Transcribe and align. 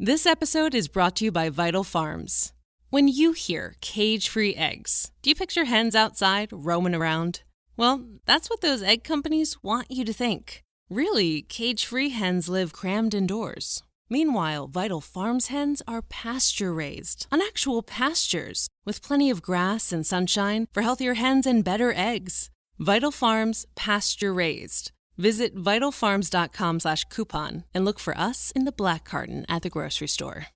This 0.00 0.26
episode 0.26 0.76
is 0.76 0.86
brought 0.86 1.16
to 1.16 1.24
you 1.24 1.32
by 1.32 1.48
Vital 1.50 1.82
Farms. 1.82 2.52
When 2.88 3.08
you 3.08 3.32
hear 3.32 3.74
cage 3.80 4.28
free 4.28 4.54
eggs, 4.54 5.10
do 5.22 5.30
you 5.30 5.34
picture 5.34 5.64
hens 5.64 5.96
outside 5.96 6.50
roaming 6.52 6.94
around? 6.94 7.42
Well, 7.76 8.06
that's 8.24 8.48
what 8.48 8.60
those 8.60 8.80
egg 8.80 9.02
companies 9.02 9.60
want 9.60 9.90
you 9.90 10.04
to 10.04 10.12
think. 10.12 10.62
Really, 10.88 11.42
cage 11.42 11.84
free 11.84 12.10
hens 12.10 12.48
live 12.48 12.72
crammed 12.72 13.12
indoors. 13.12 13.82
Meanwhile, 14.08 14.68
Vital 14.68 15.00
Farms 15.00 15.48
hens 15.48 15.82
are 15.88 16.02
pasture 16.02 16.72
raised 16.72 17.26
on 17.32 17.42
actual 17.42 17.82
pastures 17.82 18.68
with 18.84 19.02
plenty 19.02 19.30
of 19.30 19.42
grass 19.42 19.90
and 19.90 20.06
sunshine 20.06 20.68
for 20.72 20.84
healthier 20.84 21.14
hens 21.14 21.44
and 21.44 21.64
better 21.64 21.92
eggs. 21.92 22.50
Vital 22.78 23.10
Farms 23.10 23.66
pasture 23.74 24.32
raised. 24.32 24.92
Visit 25.18 25.56
vitalfarms.com 25.56 26.80
slash 26.80 27.04
coupon 27.06 27.64
and 27.74 27.84
look 27.84 27.98
for 27.98 28.16
us 28.16 28.52
in 28.54 28.64
the 28.64 28.72
black 28.72 29.04
carton 29.04 29.44
at 29.48 29.62
the 29.62 29.68
grocery 29.68 30.06
store. 30.06 30.46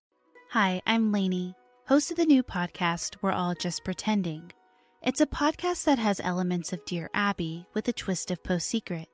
Hi, 0.51 0.81
I'm 0.87 1.11
Lainey, 1.11 1.55
host 1.89 2.13
of 2.13 2.17
the 2.17 2.25
new 2.25 2.45
podcast 2.45 3.17
We're 3.23 3.33
All 3.33 3.55
Just 3.55 3.85
Pretending. 3.85 4.53
It's 5.03 5.21
a 5.21 5.27
podcast 5.27 5.85
that 5.85 5.99
has 5.99 6.21
elements 6.23 6.73
of 6.73 6.85
Dear 6.85 7.11
Abby 7.13 7.67
with 7.75 7.89
a 7.89 7.93
twist 7.93 8.31
of 8.31 8.45
Post 8.45 8.69
Secret. 8.69 9.09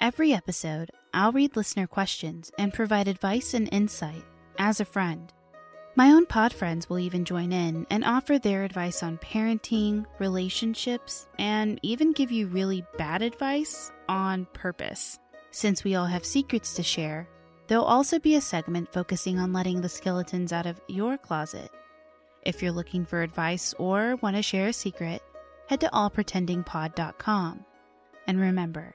Every 0.00 0.32
episode, 0.32 0.90
I'll 1.12 1.32
read 1.32 1.56
listener 1.56 1.86
questions 1.86 2.50
and 2.58 2.72
provide 2.72 3.06
advice 3.06 3.52
and 3.52 3.68
insight 3.70 4.24
as 4.58 4.80
a 4.80 4.86
friend. 4.86 5.30
My 5.96 6.12
own 6.12 6.24
pod 6.24 6.52
friends 6.52 6.88
will 6.88 7.00
even 7.00 7.24
join 7.24 7.52
in 7.52 7.84
and 7.90 8.04
offer 8.04 8.38
their 8.38 8.62
advice 8.62 9.02
on 9.02 9.18
parenting, 9.18 10.06
relationships, 10.20 11.26
and 11.38 11.80
even 11.82 12.12
give 12.12 12.30
you 12.30 12.46
really 12.46 12.84
bad 12.96 13.22
advice 13.22 13.90
on 14.08 14.46
purpose. 14.52 15.18
Since 15.50 15.82
we 15.82 15.96
all 15.96 16.06
have 16.06 16.24
secrets 16.24 16.74
to 16.74 16.84
share, 16.84 17.28
there'll 17.66 17.84
also 17.84 18.20
be 18.20 18.36
a 18.36 18.40
segment 18.40 18.92
focusing 18.92 19.40
on 19.40 19.52
letting 19.52 19.80
the 19.80 19.88
skeletons 19.88 20.52
out 20.52 20.66
of 20.66 20.80
your 20.86 21.18
closet. 21.18 21.72
If 22.46 22.62
you're 22.62 22.72
looking 22.72 23.04
for 23.04 23.22
advice 23.22 23.74
or 23.76 24.16
want 24.22 24.36
to 24.36 24.42
share 24.42 24.68
a 24.68 24.72
secret, 24.72 25.22
head 25.66 25.80
to 25.80 25.88
allpretendingpod.com. 25.88 27.64
And 28.28 28.40
remember, 28.40 28.94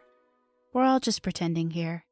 we're 0.73 0.85
all 0.85 1.01
just 1.01 1.23
pretending 1.23 1.71
here. 1.71 2.05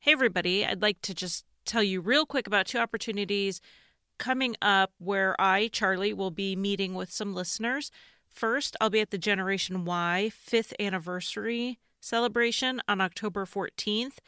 Hey, 0.00 0.12
everybody. 0.12 0.66
I'd 0.66 0.82
like 0.82 1.00
to 1.02 1.14
just 1.14 1.44
tell 1.64 1.82
you 1.82 2.00
real 2.00 2.26
quick 2.26 2.46
about 2.46 2.66
two 2.66 2.78
opportunities 2.78 3.60
coming 4.18 4.54
up 4.60 4.92
where 4.98 5.34
I, 5.40 5.68
Charlie, 5.68 6.12
will 6.12 6.30
be 6.30 6.54
meeting 6.54 6.94
with 6.94 7.10
some 7.10 7.34
listeners. 7.34 7.90
First, 8.28 8.76
I'll 8.80 8.90
be 8.90 9.00
at 9.00 9.10
the 9.10 9.18
Generation 9.18 9.84
Y 9.84 10.30
fifth 10.32 10.72
anniversary 10.78 11.78
celebration 12.00 12.80
on 12.88 13.00
October 13.00 13.44
14th 13.44 14.18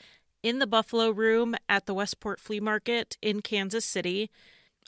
in 0.43 0.59
the 0.59 0.67
Buffalo 0.67 1.11
Room 1.11 1.55
at 1.69 1.87
the 1.87 1.95
Westport 1.95 2.41
Flea 2.41 2.61
Market 2.61 3.17
in 3.23 3.43
Kansas 3.43 3.85
City. 3.85 4.31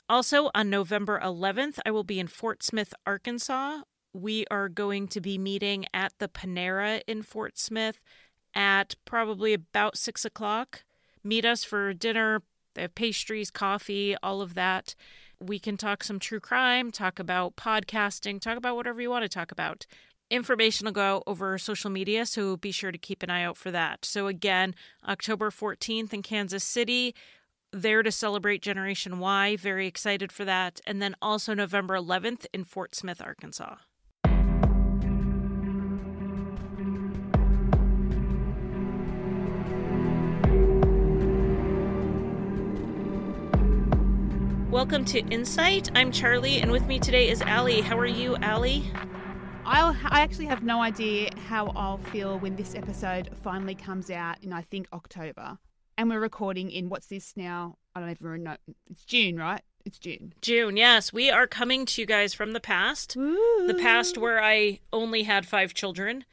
Also, 0.09 0.49
on 0.53 0.69
November 0.69 1.19
11th, 1.23 1.79
I 1.85 1.91
will 1.91 2.03
be 2.03 2.19
in 2.19 2.27
Fort 2.27 2.61
Smith, 2.61 2.93
Arkansas. 3.07 3.81
We 4.13 4.45
are 4.51 4.69
going 4.69 5.07
to 5.09 5.21
be 5.21 5.37
meeting 5.37 5.85
at 5.93 6.13
the 6.19 6.27
Panera 6.27 7.01
in 7.07 7.21
Fort 7.21 7.57
Smith 7.57 7.99
at 8.53 8.95
probably 9.05 9.53
about 9.53 9.97
six 9.97 10.23
o'clock 10.23 10.83
meet 11.25 11.43
us 11.43 11.63
for 11.63 11.93
dinner. 11.93 12.41
They 12.75 12.83
have 12.83 12.95
pastries, 12.95 13.51
coffee, 13.51 14.15
all 14.21 14.41
of 14.41 14.53
that. 14.53 14.95
We 15.39 15.59
can 15.59 15.75
talk 15.75 16.03
some 16.03 16.19
true 16.19 16.39
crime, 16.39 16.91
talk 16.91 17.19
about 17.19 17.55
podcasting, 17.55 18.39
talk 18.39 18.57
about 18.57 18.75
whatever 18.75 19.01
you 19.01 19.09
want 19.09 19.23
to 19.23 19.29
talk 19.29 19.51
about. 19.51 19.85
Information 20.29 20.85
will 20.85 20.93
go 20.93 21.17
out 21.17 21.23
over 21.27 21.57
social 21.57 21.89
media, 21.89 22.25
so 22.25 22.57
be 22.57 22.71
sure 22.71 22.91
to 22.91 22.97
keep 22.97 23.21
an 23.21 23.29
eye 23.29 23.43
out 23.43 23.57
for 23.57 23.69
that. 23.71 24.05
So, 24.05 24.27
again, 24.27 24.73
October 25.07 25.51
14th 25.51 26.13
in 26.13 26.23
Kansas 26.23 26.63
City, 26.63 27.13
there 27.71 28.01
to 28.01 28.11
celebrate 28.11 28.61
Generation 28.61 29.19
Y. 29.19 29.55
Very 29.57 29.85
excited 29.85 30.31
for 30.31 30.45
that. 30.45 30.79
And 30.87 31.01
then 31.01 31.15
also 31.21 31.53
November 31.53 31.95
11th 31.95 32.45
in 32.53 32.63
Fort 32.63 32.95
Smith, 32.95 33.21
Arkansas. 33.21 33.75
Welcome 44.75 45.05
to 45.05 45.19
Insight. 45.29 45.89
I'm 45.95 46.11
Charlie, 46.11 46.57
and 46.57 46.69
with 46.69 46.85
me 46.85 46.99
today 46.99 47.29
is 47.29 47.41
Allie. 47.41 47.79
How 47.79 47.97
are 47.97 48.05
you, 48.05 48.35
Allie? 48.41 48.83
I'll, 49.63 49.95
I 50.03 50.19
actually 50.19 50.47
have 50.47 50.63
no 50.63 50.81
idea 50.81 51.29
how 51.47 51.67
I'll 51.77 51.97
feel 51.97 52.39
when 52.39 52.57
this 52.57 52.75
episode 52.75 53.29
finally 53.41 53.73
comes 53.73 54.11
out 54.11 54.43
in, 54.43 54.51
I 54.51 54.63
think, 54.63 54.89
October. 54.91 55.57
And 55.97 56.09
we're 56.09 56.19
recording 56.19 56.71
in 56.71 56.89
what's 56.89 57.07
this 57.07 57.37
now? 57.37 57.77
I 57.95 58.01
don't 58.01 58.11
even 58.11 58.43
know. 58.43 58.57
It's 58.91 59.05
June, 59.05 59.37
right? 59.37 59.61
It's 59.85 59.97
June. 59.97 60.33
June, 60.41 60.75
yes. 60.75 61.13
We 61.13 61.31
are 61.31 61.47
coming 61.47 61.85
to 61.85 62.01
you 62.01 62.05
guys 62.05 62.33
from 62.33 62.51
the 62.51 62.59
past. 62.59 63.15
Ooh. 63.15 63.63
The 63.67 63.75
past 63.75 64.17
where 64.17 64.43
I 64.43 64.81
only 64.91 65.23
had 65.23 65.47
five 65.47 65.73
children. 65.73 66.25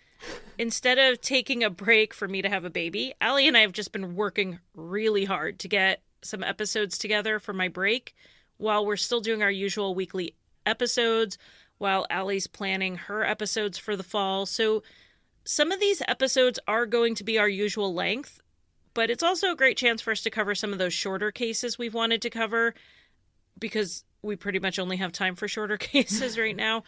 Instead 0.58 0.98
of 0.98 1.20
taking 1.20 1.62
a 1.62 1.70
break 1.70 2.12
for 2.12 2.26
me 2.26 2.42
to 2.42 2.48
have 2.48 2.64
a 2.64 2.70
baby, 2.70 3.14
Allie 3.20 3.46
and 3.46 3.56
I 3.56 3.60
have 3.60 3.72
just 3.72 3.92
been 3.92 4.16
working 4.16 4.58
really 4.74 5.26
hard 5.26 5.60
to 5.60 5.68
get 5.68 6.02
some 6.22 6.42
episodes 6.42 6.98
together 6.98 7.38
for 7.38 7.52
my 7.52 7.68
break 7.68 8.14
while 8.58 8.86
we're 8.86 8.96
still 8.96 9.20
doing 9.20 9.42
our 9.42 9.50
usual 9.50 9.94
weekly 9.94 10.34
episodes, 10.64 11.36
while 11.78 12.06
Allie's 12.10 12.46
planning 12.46 12.96
her 12.96 13.24
episodes 13.24 13.76
for 13.76 13.96
the 13.96 14.04
fall. 14.04 14.46
So 14.46 14.82
some 15.44 15.72
of 15.72 15.80
these 15.80 16.02
episodes 16.06 16.60
are 16.68 16.86
going 16.86 17.16
to 17.16 17.24
be 17.24 17.38
our 17.38 17.48
usual 17.48 17.92
length, 17.92 18.40
but 18.94 19.10
it's 19.10 19.22
also 19.22 19.50
a 19.50 19.56
great 19.56 19.76
chance 19.76 20.00
for 20.00 20.12
us 20.12 20.20
to 20.22 20.30
cover 20.30 20.54
some 20.54 20.72
of 20.72 20.78
those 20.78 20.94
shorter 20.94 21.32
cases 21.32 21.78
we've 21.78 21.94
wanted 21.94 22.22
to 22.22 22.30
cover 22.30 22.74
because 23.58 24.04
we 24.22 24.36
pretty 24.36 24.60
much 24.60 24.78
only 24.78 24.96
have 24.98 25.12
time 25.12 25.34
for 25.34 25.48
shorter 25.48 25.76
cases 25.78 26.38
right 26.38 26.56
now. 26.56 26.84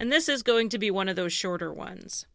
And 0.00 0.10
this 0.10 0.28
is 0.28 0.42
going 0.42 0.70
to 0.70 0.78
be 0.78 0.90
one 0.90 1.08
of 1.08 1.16
those 1.16 1.32
shorter 1.32 1.72
ones. 1.72 2.26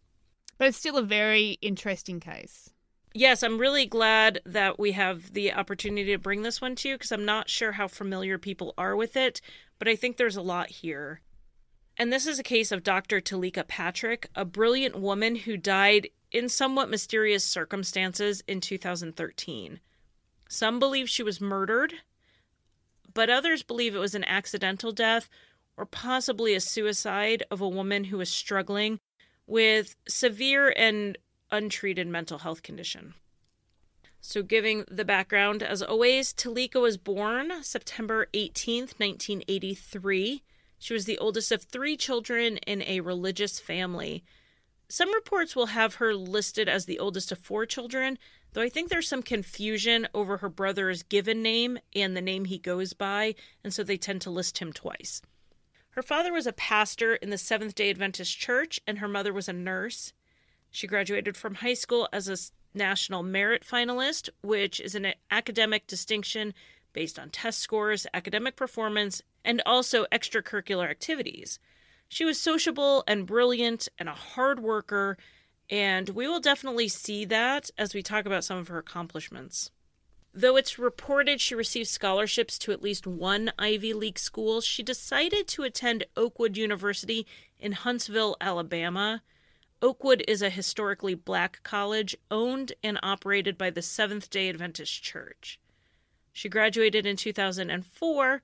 But 0.57 0.67
it's 0.67 0.77
still 0.77 0.97
a 0.97 1.03
very 1.03 1.57
interesting 1.61 2.19
case 2.19 2.69
yes, 3.13 3.43
I'm 3.43 3.57
really 3.57 3.85
glad 3.85 4.41
that 4.45 4.79
we 4.79 4.91
have 4.93 5.33
the 5.33 5.53
opportunity 5.53 6.11
to 6.11 6.17
bring 6.17 6.41
this 6.41 6.61
one 6.61 6.75
to 6.75 6.89
you 6.89 6.95
because 6.95 7.11
I'm 7.11 7.25
not 7.25 7.49
sure 7.49 7.73
how 7.73 7.87
familiar 7.87 8.37
people 8.37 8.73
are 8.77 8.95
with 8.95 9.15
it, 9.15 9.41
but 9.79 9.87
I 9.87 9.95
think 9.95 10.17
there's 10.17 10.35
a 10.35 10.41
lot 10.41 10.69
here. 10.69 11.21
And 11.97 12.11
this 12.11 12.25
is 12.25 12.39
a 12.39 12.43
case 12.43 12.71
of 12.71 12.83
Dr. 12.83 13.21
Teleka 13.21 13.67
Patrick, 13.67 14.29
a 14.35 14.45
brilliant 14.45 14.99
woman 14.99 15.35
who 15.35 15.57
died 15.57 16.09
in 16.31 16.49
somewhat 16.49 16.89
mysterious 16.89 17.43
circumstances 17.43 18.43
in 18.47 18.59
2013. 18.59 19.79
Some 20.49 20.79
believe 20.79 21.09
she 21.09 21.23
was 21.23 21.39
murdered, 21.39 21.93
but 23.13 23.29
others 23.29 23.61
believe 23.61 23.95
it 23.95 23.99
was 23.99 24.15
an 24.15 24.23
accidental 24.23 24.91
death 24.91 25.29
or 25.77 25.85
possibly 25.85 26.55
a 26.55 26.59
suicide 26.59 27.43
of 27.51 27.61
a 27.61 27.69
woman 27.69 28.05
who 28.05 28.17
was 28.17 28.29
struggling 28.29 28.99
with 29.45 29.95
severe 30.07 30.73
and 30.75 31.17
untreated 31.53 32.07
mental 32.07 32.39
health 32.39 32.63
condition. 32.63 33.13
So, 34.19 34.41
giving 34.41 34.85
the 34.89 35.05
background, 35.05 35.63
as 35.63 35.81
always, 35.81 36.33
Teleka 36.33 36.81
was 36.81 36.97
born 36.97 37.61
September 37.61 38.27
18th, 38.33 38.99
1983. 38.99 40.43
She 40.79 40.93
was 40.93 41.05
the 41.05 41.17
oldest 41.17 41.51
of 41.51 41.63
three 41.63 41.95
children 41.95 42.57
in 42.57 42.81
a 42.83 43.01
religious 43.01 43.59
family. 43.59 44.23
Some 44.89 45.13
reports 45.13 45.55
will 45.55 45.67
have 45.67 45.95
her 45.95 46.13
listed 46.13 46.69
as 46.69 46.85
the 46.85 46.99
oldest 46.99 47.31
of 47.31 47.39
four 47.39 47.65
children, 47.65 48.17
though 48.53 48.61
I 48.61 48.69
think 48.69 48.89
there's 48.89 49.07
some 49.07 49.23
confusion 49.23 50.07
over 50.13 50.37
her 50.37 50.49
brother's 50.49 51.03
given 51.03 51.41
name 51.41 51.77
and 51.95 52.15
the 52.15 52.21
name 52.21 52.45
he 52.45 52.57
goes 52.57 52.93
by, 52.93 53.35
and 53.63 53.73
so 53.73 53.83
they 53.83 53.97
tend 53.97 54.21
to 54.21 54.29
list 54.29 54.59
him 54.59 54.71
twice. 54.71 55.21
Her 55.91 56.01
father 56.01 56.31
was 56.31 56.47
a 56.47 56.53
pastor 56.53 57.15
in 57.15 57.29
the 57.29 57.37
Seventh 57.37 57.75
day 57.75 57.89
Adventist 57.89 58.37
Church, 58.39 58.79
and 58.87 58.99
her 58.99 59.07
mother 59.07 59.33
was 59.33 59.49
a 59.49 59.53
nurse. 59.53 60.13
She 60.73 60.87
graduated 60.87 61.37
from 61.37 61.53
high 61.53 61.75
school 61.75 62.09
as 62.11 62.27
a 62.27 62.37
National 62.75 63.21
Merit 63.21 63.63
Finalist, 63.63 64.27
which 64.41 64.79
is 64.79 64.95
an 64.95 65.13
academic 65.29 65.85
distinction 65.85 66.51
based 66.93 67.19
on 67.19 67.29
test 67.29 67.59
scores, 67.59 68.07
academic 68.11 68.55
performance, 68.55 69.21
and 69.45 69.61
also 69.67 70.05
extracurricular 70.11 70.89
activities. 70.89 71.59
She 72.09 72.25
was 72.25 72.41
sociable 72.41 73.03
and 73.07 73.27
brilliant 73.27 73.87
and 73.99 74.09
a 74.09 74.13
hard 74.13 74.61
worker, 74.61 75.15
and 75.69 76.09
we 76.09 76.27
will 76.27 76.39
definitely 76.39 76.87
see 76.87 77.23
that 77.25 77.69
as 77.77 77.93
we 77.93 78.01
talk 78.01 78.25
about 78.25 78.43
some 78.43 78.57
of 78.57 78.67
her 78.69 78.79
accomplishments. 78.79 79.69
Though 80.33 80.55
it's 80.55 80.79
reported 80.79 81.39
she 81.39 81.53
received 81.53 81.89
scholarships 81.89 82.57
to 82.57 82.71
at 82.71 82.81
least 82.81 83.05
one 83.05 83.53
Ivy 83.59 83.93
League 83.93 84.17
school, 84.17 84.59
she 84.59 84.81
decided 84.81 85.47
to 85.49 85.61
attend 85.61 86.07
Oakwood 86.17 86.57
University 86.57 87.27
in 87.59 87.73
Huntsville, 87.73 88.35
Alabama. 88.41 89.21
Oakwood 89.83 90.23
is 90.29 90.41
a 90.41 90.49
historically 90.49 91.13
black 91.13 91.59
college 91.63 92.15
owned 92.31 92.71
and 92.81 92.97
operated 93.03 93.57
by 93.57 93.69
the 93.69 93.81
Seventh 93.81 94.29
day 94.29 94.47
Adventist 94.47 95.03
Church. 95.03 95.59
She 96.31 96.47
graduated 96.47 97.05
in 97.05 97.17
2004, 97.17 98.41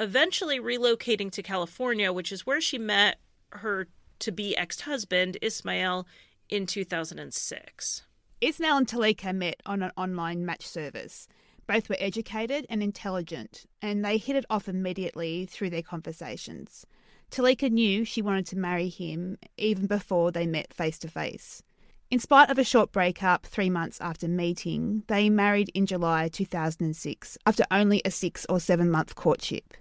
eventually 0.00 0.58
relocating 0.58 1.30
to 1.30 1.42
California, 1.42 2.12
which 2.12 2.32
is 2.32 2.44
where 2.44 2.60
she 2.60 2.78
met 2.78 3.20
her 3.52 3.86
to 4.18 4.32
be 4.32 4.56
ex 4.56 4.80
husband, 4.80 5.38
Ismail, 5.40 6.04
in 6.48 6.66
2006. 6.66 8.02
Ismail 8.40 8.76
and 8.76 8.88
Teleka 8.88 9.32
met 9.32 9.62
on 9.64 9.84
an 9.84 9.92
online 9.96 10.44
match 10.44 10.66
service, 10.66 11.28
Both 11.68 11.88
were 11.90 11.96
educated 12.00 12.66
and 12.68 12.82
intelligent, 12.82 13.66
and 13.80 14.04
they 14.04 14.18
hit 14.18 14.34
it 14.34 14.46
off 14.50 14.68
immediately 14.68 15.46
through 15.46 15.70
their 15.70 15.82
conversations. 15.82 16.84
Teleka 17.32 17.70
knew 17.70 18.04
she 18.04 18.20
wanted 18.20 18.46
to 18.48 18.58
marry 18.58 18.90
him 18.90 19.38
even 19.56 19.86
before 19.86 20.30
they 20.30 20.46
met 20.46 20.74
face 20.74 20.98
to 20.98 21.08
face. 21.08 21.62
In 22.10 22.18
spite 22.18 22.50
of 22.50 22.58
a 22.58 22.64
short 22.64 22.92
breakup 22.92 23.46
three 23.46 23.70
months 23.70 23.98
after 24.02 24.28
meeting, 24.28 25.02
they 25.06 25.30
married 25.30 25.70
in 25.72 25.86
July 25.86 26.28
2006 26.28 27.38
after 27.46 27.64
only 27.70 28.02
a 28.04 28.10
six 28.10 28.44
or 28.50 28.60
seven 28.60 28.90
month 28.90 29.14
courtship. 29.14 29.72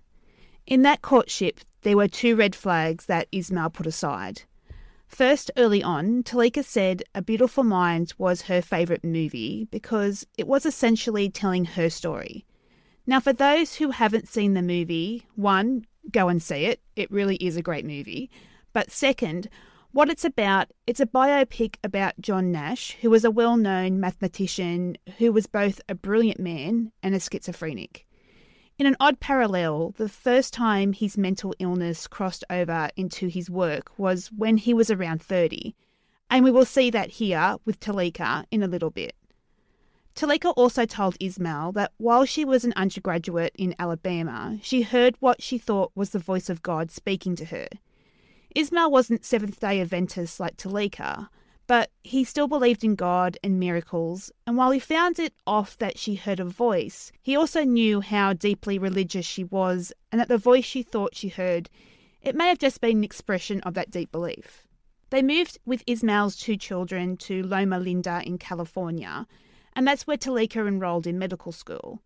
In 0.66 0.84
that 0.84 1.02
courtship, 1.02 1.60
there 1.82 1.98
were 1.98 2.08
two 2.08 2.38
red 2.38 2.56
flags 2.56 3.08
that 3.08 3.28
Ismail 3.34 3.72
put 3.72 3.86
aside. 3.86 4.44
First, 5.10 5.52
early 5.58 5.84
on, 5.84 6.24
Teleka 6.24 6.64
said 6.64 7.04
A 7.14 7.22
Beautiful 7.22 7.66
Mind 7.66 8.14
was 8.18 8.44
her 8.44 8.62
favourite 8.62 9.04
movie 9.04 9.68
because 9.72 10.26
it 10.38 10.48
was 10.48 10.66
essentially 10.66 11.30
telling 11.30 11.66
her 11.66 11.90
story. 11.90 12.46
Now, 13.06 13.20
for 13.20 13.34
those 13.34 13.76
who 13.76 13.90
haven't 13.90 14.30
seen 14.30 14.54
the 14.54 14.62
movie, 14.62 15.26
one, 15.36 15.86
go 16.12 16.30
and 16.30 16.42
see 16.42 16.66
it. 16.66 16.82
It 16.96 17.12
really 17.12 17.36
is 17.38 17.58
a 17.58 17.62
great 17.62 17.86
movie. 17.86 18.30
But 18.74 18.92
second, 18.92 19.50
what 19.92 20.10
it's 20.10 20.24
about, 20.24 20.72
it's 20.88 21.02
a 21.02 21.06
biopic 21.06 21.76
about 21.84 22.20
John 22.22 22.52
Nash, 22.52 22.98
who 23.02 23.10
was 23.10 23.26
a 23.26 23.32
well 23.32 23.58
known 23.58 24.00
mathematician 24.00 24.98
who 25.18 25.34
was 25.34 25.48
both 25.48 25.82
a 25.90 25.96
brilliant 25.96 26.40
man 26.40 26.92
and 27.04 27.14
a 27.14 27.20
schizophrenic. 27.20 28.06
In 28.80 28.88
an 28.88 28.96
odd 29.00 29.20
parallel, 29.20 29.94
the 29.98 30.10
first 30.10 30.54
time 30.54 30.94
his 30.94 31.18
mental 31.18 31.54
illness 31.60 32.08
crossed 32.08 32.44
over 32.50 32.90
into 32.96 33.28
his 33.28 33.50
work 33.50 33.92
was 33.98 34.32
when 34.36 34.58
he 34.58 34.74
was 34.74 34.90
around 34.90 35.22
30, 35.22 35.76
and 36.30 36.44
we 36.44 36.52
will 36.52 36.66
see 36.66 36.90
that 36.90 37.12
here 37.12 37.58
with 37.66 37.80
Teleka 37.80 38.46
in 38.50 38.64
a 38.64 38.68
little 38.68 38.90
bit. 38.90 39.16
Teleka 40.16 40.54
also 40.56 40.86
told 40.86 41.16
Ismail 41.20 41.72
that 41.74 41.94
while 41.98 42.26
she 42.26 42.44
was 42.44 42.66
an 42.66 42.74
undergraduate 42.76 43.54
in 43.58 43.76
Alabama, 43.80 44.58
she 44.62 44.82
heard 44.82 45.16
what 45.20 45.42
she 45.42 45.58
thought 45.58 45.92
was 45.96 46.10
the 46.10 46.20
voice 46.20 46.50
of 46.50 46.62
God 46.62 46.92
speaking 46.92 47.36
to 47.38 47.46
her. 47.46 47.68
Ismail 48.54 48.92
wasn't 48.92 49.26
Seventh 49.26 49.60
day 49.60 49.80
Adventist 49.80 50.40
like 50.40 50.58
Teleka, 50.58 51.30
but 51.68 51.90
he 52.04 52.26
still 52.26 52.50
believed 52.50 52.84
in 52.84 52.96
God 52.96 53.38
and 53.42 53.58
miracles, 53.58 54.30
and 54.46 54.58
while 54.58 54.72
he 54.72 54.80
found 54.80 55.20
it 55.20 55.34
off 55.48 55.78
that 55.78 55.98
she 55.98 56.16
heard 56.16 56.42
a 56.42 56.46
voice, 56.46 57.14
he 57.22 57.38
also 57.38 57.64
knew 57.64 58.02
how 58.02 58.34
deeply 58.34 58.78
religious 58.78 59.26
she 59.26 59.46
was 59.46 59.94
and 60.12 60.20
that 60.20 60.28
the 60.28 60.38
voice 60.38 60.66
she 60.66 60.84
thought 60.84 61.16
she 61.16 61.30
heard, 61.30 61.70
it 62.22 62.36
may 62.36 62.50
have 62.50 62.60
just 62.60 62.82
been 62.82 62.98
an 62.98 63.04
expression 63.06 63.62
of 63.62 63.74
that 63.76 63.90
deep 63.90 64.12
belief. 64.12 64.68
They 65.12 65.22
moved 65.22 65.60
with 65.66 65.84
Ismail's 65.88 66.36
two 66.36 66.58
children 66.58 67.16
to 67.18 67.44
Loma 67.44 67.80
Linda 67.80 68.22
in 68.26 68.38
California, 68.38 69.26
and 69.76 69.88
that's 69.88 70.06
where 70.06 70.18
Teleka 70.18 70.68
enrolled 70.68 71.08
in 71.08 71.20
medical 71.20 71.52
school. 71.52 72.02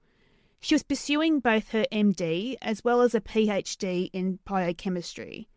She 0.60 0.76
was 0.76 0.84
pursuing 0.84 1.40
both 1.40 1.70
her 1.70 1.86
MD 1.92 2.56
as 2.62 2.84
well 2.84 3.02
as 3.02 3.14
a 3.14 3.22
PhD 3.22 4.10
in 4.14 4.40
biochemistry. 4.46 5.48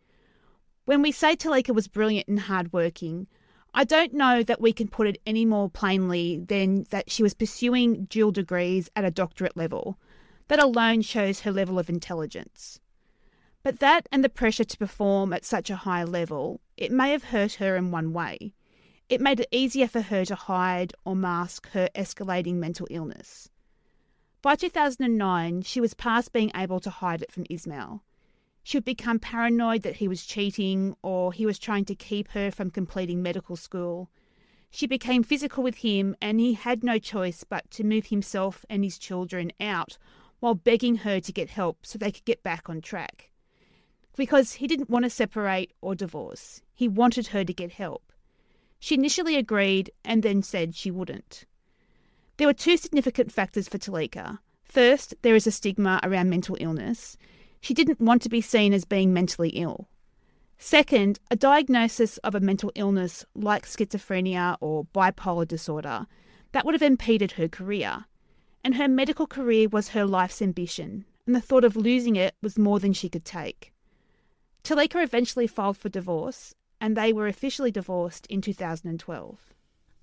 When 0.85 1.01
we 1.01 1.11
say 1.11 1.35
Teleka 1.35 1.73
was 1.73 1.87
brilliant 1.87 2.27
and 2.27 2.41
hardworking, 2.41 3.27
I 3.73 3.83
don't 3.83 4.13
know 4.13 4.43
that 4.43 4.61
we 4.61 4.73
can 4.73 4.87
put 4.87 5.07
it 5.07 5.21
any 5.25 5.45
more 5.45 5.69
plainly 5.69 6.37
than 6.37 6.85
that 6.89 7.11
she 7.11 7.23
was 7.23 7.33
pursuing 7.33 8.05
dual 8.05 8.31
degrees 8.31 8.89
at 8.95 9.05
a 9.05 9.11
doctorate 9.11 9.55
level. 9.55 9.99
That 10.47 10.61
alone 10.61 11.01
shows 11.01 11.41
her 11.41 11.51
level 11.51 11.77
of 11.77 11.89
intelligence. 11.89 12.79
But 13.61 13.79
that 13.79 14.09
and 14.11 14.23
the 14.23 14.29
pressure 14.29 14.63
to 14.63 14.77
perform 14.77 15.33
at 15.33 15.45
such 15.45 15.69
a 15.69 15.75
high 15.75 16.03
level, 16.03 16.61
it 16.77 16.91
may 16.91 17.11
have 17.11 17.25
hurt 17.25 17.53
her 17.53 17.75
in 17.75 17.91
one 17.91 18.13
way. 18.13 18.53
It 19.09 19.21
made 19.21 19.39
it 19.39 19.49
easier 19.51 19.87
for 19.87 20.01
her 20.01 20.23
to 20.25 20.35
hide 20.35 20.93
or 21.03 21.15
mask 21.15 21.71
her 21.71 21.89
escalating 21.95 22.55
mental 22.55 22.85
illness. 22.91 23.49
By 24.43 24.55
2009, 24.55 25.63
she 25.63 25.81
was 25.81 25.95
past 25.95 26.31
being 26.31 26.51
able 26.55 26.79
to 26.81 26.91
hide 26.91 27.23
it 27.23 27.31
from 27.31 27.47
Ismail. 27.49 28.03
She 28.61 28.77
would 28.77 28.85
become 28.85 29.17
paranoid 29.17 29.81
that 29.81 29.95
he 29.95 30.07
was 30.07 30.27
cheating 30.27 30.95
or 31.01 31.33
he 31.33 31.47
was 31.47 31.57
trying 31.57 31.85
to 31.85 31.95
keep 31.95 32.29
her 32.29 32.51
from 32.51 32.69
completing 32.69 33.23
medical 33.23 33.55
school. 33.55 34.11
She 34.69 34.85
became 34.85 35.23
physical 35.23 35.63
with 35.63 35.77
him, 35.77 36.15
and 36.21 36.39
he 36.39 36.53
had 36.53 36.83
no 36.83 36.99
choice 36.99 37.43
but 37.43 37.71
to 37.71 37.83
move 37.83 38.05
himself 38.05 38.63
and 38.69 38.83
his 38.83 38.99
children 38.99 39.51
out 39.59 39.97
while 40.39 40.53
begging 40.53 40.97
her 40.97 41.19
to 41.19 41.33
get 41.33 41.49
help 41.49 41.83
so 41.83 41.97
they 41.97 42.11
could 42.11 42.25
get 42.25 42.43
back 42.43 42.69
on 42.69 42.79
track. 42.79 43.31
Because 44.15 44.53
he 44.53 44.67
didn't 44.67 44.89
want 44.89 45.03
to 45.05 45.09
separate 45.09 45.73
or 45.81 45.95
divorce, 45.95 46.61
he 46.75 46.87
wanted 46.87 47.27
her 47.27 47.43
to 47.43 47.53
get 47.53 47.71
help. 47.71 48.08
She 48.79 48.95
initially 48.95 49.35
agreed 49.35 49.91
and 50.05 50.23
then 50.23 50.41
said 50.41 50.75
she 50.75 50.89
wouldn't. 50.89 51.45
There 52.37 52.47
were 52.47 52.53
two 52.53 52.77
significant 52.77 53.31
factors 53.31 53.67
for 53.67 53.77
Teleka. 53.77 54.39
First, 54.63 55.13
there 55.21 55.35
is 55.35 55.45
a 55.45 55.51
stigma 55.51 55.99
around 56.03 56.29
mental 56.29 56.55
illness. 56.59 57.17
She 57.59 57.73
didn't 57.73 57.99
want 57.99 58.21
to 58.21 58.29
be 58.29 58.41
seen 58.41 58.73
as 58.73 58.85
being 58.85 59.13
mentally 59.13 59.49
ill. 59.49 59.89
Second, 60.57 61.19
a 61.31 61.35
diagnosis 61.35 62.17
of 62.19 62.35
a 62.35 62.39
mental 62.39 62.71
illness 62.75 63.25
like 63.33 63.65
schizophrenia 63.65 64.57
or 64.61 64.85
bipolar 64.93 65.47
disorder 65.47 66.05
that 66.51 66.65
would 66.65 66.75
have 66.75 66.81
impeded 66.81 67.33
her 67.33 67.47
career. 67.47 68.05
And 68.63 68.75
her 68.75 68.87
medical 68.87 69.27
career 69.27 69.69
was 69.69 69.89
her 69.89 70.05
life's 70.05 70.41
ambition, 70.41 71.05
and 71.25 71.35
the 71.35 71.41
thought 71.41 71.63
of 71.63 71.75
losing 71.75 72.15
it 72.15 72.35
was 72.41 72.57
more 72.57 72.79
than 72.79 72.93
she 72.93 73.09
could 73.09 73.25
take. 73.25 73.73
Teleka 74.63 75.01
eventually 75.01 75.47
filed 75.47 75.77
for 75.77 75.89
divorce, 75.89 76.53
and 76.81 76.95
they 76.95 77.13
were 77.13 77.27
officially 77.27 77.71
divorced 77.71 78.25
in 78.27 78.41
2012. 78.41 79.37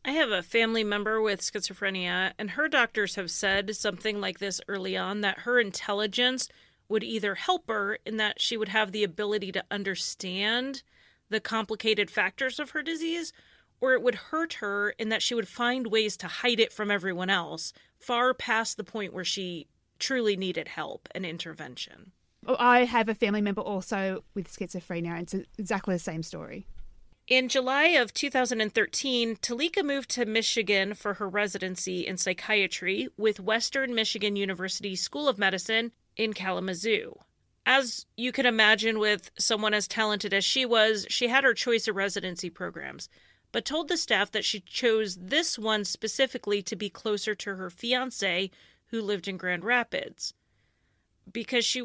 I 0.04 0.12
have 0.12 0.30
a 0.30 0.42
family 0.42 0.84
member 0.84 1.20
with 1.20 1.40
schizophrenia, 1.40 2.32
and 2.38 2.50
her 2.50 2.68
doctors 2.68 3.16
have 3.16 3.30
said 3.30 3.74
something 3.74 4.20
like 4.20 4.38
this 4.38 4.60
early 4.68 4.96
on 4.96 5.20
that 5.22 5.40
her 5.40 5.58
intelligence 5.58 6.48
would 6.88 7.02
either 7.02 7.34
help 7.34 7.68
her 7.68 7.98
in 8.06 8.16
that 8.18 8.40
she 8.40 8.56
would 8.56 8.68
have 8.68 8.92
the 8.92 9.02
ability 9.02 9.50
to 9.52 9.64
understand 9.70 10.82
the 11.28 11.40
complicated 11.40 12.10
factors 12.10 12.60
of 12.60 12.70
her 12.70 12.82
disease, 12.82 13.32
or 13.80 13.94
it 13.94 14.02
would 14.02 14.14
hurt 14.14 14.54
her 14.54 14.90
in 14.90 15.08
that 15.08 15.22
she 15.22 15.34
would 15.34 15.48
find 15.48 15.88
ways 15.88 16.16
to 16.16 16.28
hide 16.28 16.60
it 16.60 16.72
from 16.72 16.90
everyone 16.90 17.30
else, 17.30 17.72
far 17.98 18.32
past 18.32 18.76
the 18.76 18.84
point 18.84 19.12
where 19.12 19.24
she 19.24 19.66
truly 19.98 20.36
needed 20.36 20.68
help 20.68 21.08
and 21.14 21.26
intervention. 21.26 22.12
I 22.46 22.84
have 22.84 23.08
a 23.08 23.14
family 23.14 23.40
member 23.40 23.60
also 23.60 24.24
with 24.34 24.48
schizophrenia, 24.48 25.12
and 25.12 25.22
it's 25.22 25.34
exactly 25.58 25.94
the 25.94 26.00
same 26.00 26.22
story. 26.22 26.66
In 27.28 27.48
July 27.48 27.86
of 27.86 28.14
2013, 28.14 29.36
Teleka 29.36 29.84
moved 29.84 30.10
to 30.10 30.24
Michigan 30.24 30.94
for 30.94 31.14
her 31.14 31.28
residency 31.28 32.06
in 32.06 32.16
psychiatry 32.16 33.08
with 33.16 33.40
Western 33.40 33.96
Michigan 33.96 34.36
University 34.36 34.94
School 34.94 35.28
of 35.28 35.36
Medicine 35.36 35.90
in 36.16 36.32
Kalamazoo. 36.32 37.18
As 37.66 38.06
you 38.16 38.30
can 38.30 38.46
imagine, 38.46 39.00
with 39.00 39.32
someone 39.36 39.74
as 39.74 39.88
talented 39.88 40.32
as 40.32 40.44
she 40.44 40.64
was, 40.64 41.04
she 41.08 41.26
had 41.26 41.42
her 41.42 41.52
choice 41.52 41.88
of 41.88 41.96
residency 41.96 42.48
programs, 42.48 43.08
but 43.50 43.64
told 43.64 43.88
the 43.88 43.96
staff 43.96 44.30
that 44.30 44.44
she 44.44 44.60
chose 44.60 45.16
this 45.16 45.58
one 45.58 45.84
specifically 45.84 46.62
to 46.62 46.76
be 46.76 46.88
closer 46.88 47.34
to 47.34 47.56
her 47.56 47.70
fiance, 47.70 48.52
who 48.90 49.02
lived 49.02 49.26
in 49.26 49.36
Grand 49.36 49.64
Rapids. 49.64 50.32
Because 51.32 51.64
she 51.64 51.82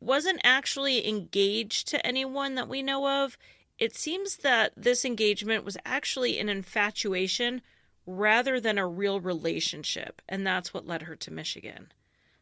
wasn't 0.00 0.40
actually 0.44 1.08
engaged 1.08 1.88
to 1.88 2.06
anyone 2.06 2.54
that 2.54 2.68
we 2.68 2.82
know 2.82 3.24
of, 3.24 3.38
it 3.78 3.96
seems 3.96 4.38
that 4.38 4.72
this 4.76 5.04
engagement 5.04 5.64
was 5.64 5.76
actually 5.84 6.38
an 6.38 6.48
infatuation 6.48 7.62
rather 8.06 8.60
than 8.60 8.78
a 8.78 8.86
real 8.86 9.20
relationship, 9.20 10.20
and 10.28 10.46
that's 10.46 10.72
what 10.72 10.86
led 10.86 11.02
her 11.02 11.16
to 11.16 11.30
Michigan. 11.30 11.92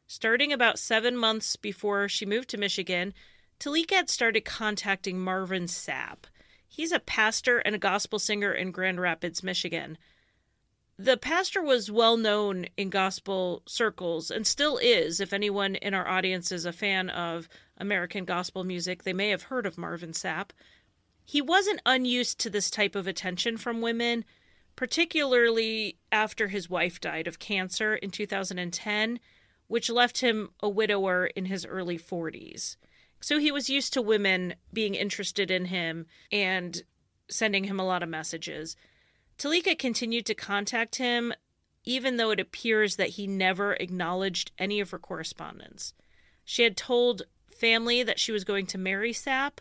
Starting 0.06 0.52
about 0.52 0.78
seven 0.78 1.16
months 1.16 1.56
before 1.56 2.09
she 2.09 2.26
moved 2.26 2.49
to 2.50 2.59
Michigan, 2.59 3.14
Teleka 3.59 3.92
had 3.92 4.11
started 4.11 4.44
contacting 4.44 5.18
Marvin 5.18 5.64
Sapp. 5.64 6.25
He's 6.68 6.92
a 6.92 6.99
pastor 6.99 7.59
and 7.59 7.75
a 7.75 7.78
gospel 7.78 8.18
singer 8.18 8.52
in 8.52 8.73
Grand 8.73 9.00
Rapids, 9.00 9.42
Michigan. 9.42 9.97
The 10.99 11.16
pastor 11.16 11.62
was 11.62 11.90
well 11.90 12.16
known 12.16 12.66
in 12.76 12.90
gospel 12.90 13.62
circles 13.66 14.30
and 14.30 14.46
still 14.46 14.78
is. 14.78 15.20
If 15.20 15.32
anyone 15.32 15.75
in 15.76 15.94
our 15.94 16.06
audience 16.06 16.52
is 16.52 16.64
a 16.64 16.72
fan 16.72 17.11
of 17.11 17.49
American 17.78 18.25
gospel 18.25 18.62
music, 18.62 19.02
they 19.02 19.12
may 19.12 19.30
have 19.30 19.44
heard 19.44 19.66
of 19.66 19.78
Marvin 19.78 20.12
Sapp. 20.12 20.50
He 21.25 21.40
wasn't 21.40 21.80
unused 21.87 22.38
to 22.40 22.50
this 22.50 22.70
type 22.70 22.94
of 22.94 23.06
attention 23.06 23.56
from 23.56 23.80
women, 23.80 24.25
particularly 24.76 25.99
after 26.11 26.49
his 26.49 26.70
wife 26.70 27.00
died 27.00 27.26
of 27.26 27.38
cancer 27.38 27.94
in 27.94 28.11
2010 28.11 29.18
which 29.72 29.88
left 29.88 30.20
him 30.20 30.50
a 30.61 30.68
widower 30.68 31.25
in 31.25 31.46
his 31.46 31.64
early 31.64 31.99
40s. 31.99 32.76
So 33.22 33.38
he 33.38 33.50
was 33.50 33.70
used 33.70 33.94
to 33.94 34.02
women 34.02 34.54
being 34.70 34.94
interested 34.94 35.50
in 35.50 35.64
him 35.64 36.04
and 36.30 36.82
sending 37.30 37.64
him 37.64 37.80
a 37.80 37.87
lot 37.87 38.02
of 38.02 38.11
messages. 38.11 38.76
Teleka 39.42 39.76
continued 39.76 40.25
to 40.26 40.37
contact 40.37 40.96
him, 40.96 41.34
even 41.84 42.16
though 42.16 42.30
it 42.30 42.38
appears 42.38 42.94
that 42.94 43.08
he 43.08 43.26
never 43.26 43.72
acknowledged 43.75 44.52
any 44.56 44.78
of 44.78 44.90
her 44.90 45.00
correspondence. 45.00 45.94
She 46.44 46.62
had 46.62 46.76
told 46.76 47.22
family 47.50 48.04
that 48.04 48.20
she 48.20 48.30
was 48.30 48.44
going 48.44 48.66
to 48.66 48.78
marry 48.78 49.12
Sapp, 49.12 49.54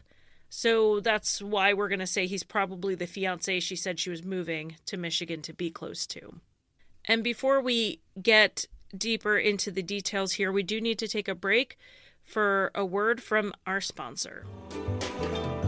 so 0.49 0.99
that's 0.99 1.41
why 1.41 1.73
we're 1.73 1.87
going 1.87 1.97
to 1.97 2.05
say 2.05 2.27
he's 2.27 2.43
probably 2.43 2.93
the 2.93 3.07
fiance 3.07 3.59
she 3.59 3.75
said 3.75 3.99
she 3.99 4.11
was 4.11 4.23
moving 4.23 4.75
to 4.85 4.97
Michigan 4.97 5.41
to 5.41 5.53
be 5.53 5.71
close 5.71 6.05
to. 6.07 6.35
And 7.05 7.23
before 7.23 7.59
we 7.59 8.01
get 8.21 8.65
deeper 8.95 9.35
into 9.35 9.71
the 9.71 9.81
details 9.81 10.33
here, 10.33 10.51
we 10.51 10.61
do 10.61 10.79
need 10.79 10.99
to 10.99 11.07
take 11.07 11.27
a 11.27 11.33
break 11.33 11.79
for 12.21 12.69
a 12.75 12.85
word 12.85 13.23
from 13.23 13.51
our 13.65 13.81
sponsor. 13.81 14.45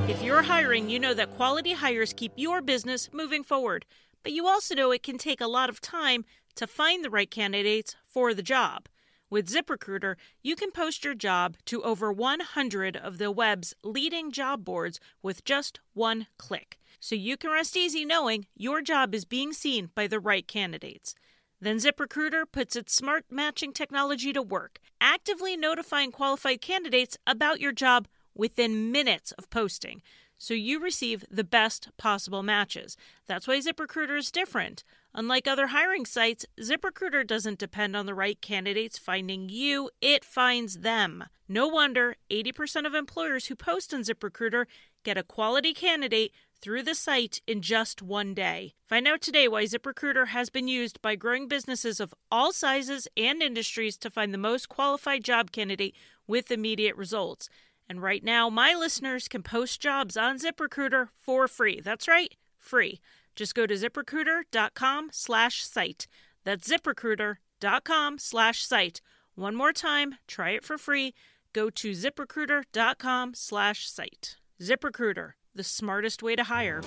If 0.10 0.22
you're 0.22 0.42
hiring, 0.42 0.90
you 0.90 1.00
know 1.00 1.14
that 1.14 1.34
quality 1.38 1.72
hires 1.72 2.12
keep 2.12 2.34
your 2.36 2.62
business 2.62 3.10
moving 3.14 3.42
forward, 3.42 3.86
but 4.22 4.34
you 4.34 4.46
also 4.48 4.76
know 4.76 4.92
it 4.92 5.02
can 5.02 5.18
take 5.18 5.40
a 5.40 5.48
lot 5.48 5.70
of 5.70 5.80
time 5.80 6.26
to 6.56 6.68
find 6.68 7.06
the 7.06 7.10
right 7.10 7.32
candidates 7.32 7.96
for 8.06 8.34
the 8.34 8.44
job. 8.44 8.90
With 9.30 9.50
ZipRecruiter, 9.50 10.16
you 10.42 10.58
can 10.58 10.72
post 10.72 11.06
your 11.06 11.14
job 11.16 11.56
to 11.68 11.82
over 11.84 12.12
100 12.12 12.98
of 12.98 13.18
the 13.18 13.32
web's 13.32 13.74
leading 13.82 14.30
job 14.30 14.66
boards 14.66 15.00
with 15.22 15.46
just 15.46 15.80
one 15.94 16.28
click. 16.38 16.80
So 17.00 17.16
you 17.16 17.38
can 17.38 17.52
rest 17.52 17.78
easy 17.78 18.04
knowing 18.04 18.46
your 18.58 18.82
job 18.82 19.16
is 19.16 19.24
being 19.24 19.54
seen 19.54 19.90
by 19.96 20.08
the 20.08 20.20
right 20.20 20.46
candidates. 20.46 21.16
Then 21.62 21.78
ZipRecruiter 21.78 22.44
puts 22.52 22.76
its 22.76 22.94
smart 22.94 23.24
matching 23.32 23.72
technology 23.72 24.34
to 24.34 24.42
work, 24.42 24.80
actively 25.00 25.56
notifying 25.56 26.12
qualified 26.12 26.60
candidates 26.60 27.18
about 27.26 27.62
your 27.62 27.72
job 27.72 28.10
within 28.36 28.92
minutes 28.92 29.32
of 29.34 29.50
posting, 29.50 30.02
so 30.38 30.54
you 30.54 30.80
receive 30.80 31.24
the 31.32 31.44
best 31.44 31.90
possible 31.98 32.44
matches. 32.44 32.98
That's 33.28 33.48
why 33.48 33.60
ZipRecruiter 33.60 34.18
is 34.18 34.32
different. 34.32 34.84
Unlike 35.14 35.48
other 35.48 35.68
hiring 35.68 36.06
sites, 36.06 36.46
ZipRecruiter 36.60 37.26
doesn't 37.26 37.60
depend 37.60 37.96
on 37.96 38.08
the 38.08 38.16
right 38.16 38.42
candidates 38.42 38.98
finding 38.98 39.48
you, 39.48 39.90
it 40.02 40.26
finds 40.26 40.80
them. 40.80 41.24
No 41.48 41.68
wonder 41.68 42.16
80% 42.32 42.86
of 42.86 42.96
employers 42.96 43.46
who 43.46 43.56
post 43.56 43.94
on 43.94 44.02
ZipRecruiter 44.02 44.66
get 45.04 45.18
a 45.18 45.24
quality 45.24 45.74
candidate 45.74 46.32
through 46.60 46.82
the 46.82 46.96
site 46.96 47.42
in 47.46 47.62
just 47.62 48.02
one 48.02 48.34
day. 48.34 48.74
Find 48.88 49.08
out 49.08 49.22
today 49.22 49.48
why 49.48 49.66
ZipRecruiter 49.66 50.28
has 50.28 50.50
been 50.50 50.68
used 50.68 51.02
by 51.02 51.16
growing 51.16 51.48
businesses 51.48 52.00
of 52.00 52.14
all 52.32 52.52
sizes 52.52 53.08
and 53.16 53.44
industries 53.44 53.98
to 53.98 54.10
find 54.10 54.34
the 54.34 54.38
most 54.38 54.68
qualified 54.68 55.24
job 55.24 55.52
candidate 55.52 55.96
with 56.26 56.52
immediate 56.52 56.96
results. 56.96 57.50
And 57.90 58.02
right 58.02 58.24
now, 58.24 58.50
my 58.50 58.74
listeners 58.74 59.28
can 59.28 59.44
post 59.44 59.82
jobs 59.82 60.18
on 60.18 60.40
ZipRecruiter 60.40 61.10
for 61.14 61.48
free. 61.48 61.80
That's 61.82 62.08
right, 62.08 62.34
free. 62.58 63.00
Just 63.36 63.56
go 63.56 63.66
to 63.66 63.74
ziprecruiter.com 63.74 65.10
slash 65.12 65.64
site. 65.66 66.08
That's 66.44 66.68
ziprecruiter.com 66.68 68.20
slash 68.20 68.66
site. 68.66 69.02
One 69.36 69.56
more 69.56 69.74
time, 69.74 70.16
try 70.28 70.52
it 70.52 70.64
for 70.64 70.78
free. 70.78 71.14
Go 71.54 71.70
to 71.70 71.92
ziprecruiter.com 71.92 73.34
slash 73.34 73.90
site. 73.90 74.38
ZipRecruiter, 74.62 75.34
the 75.56 75.64
smartest 75.64 76.24
way 76.24 76.36
to 76.36 76.44
hire. 76.44 76.82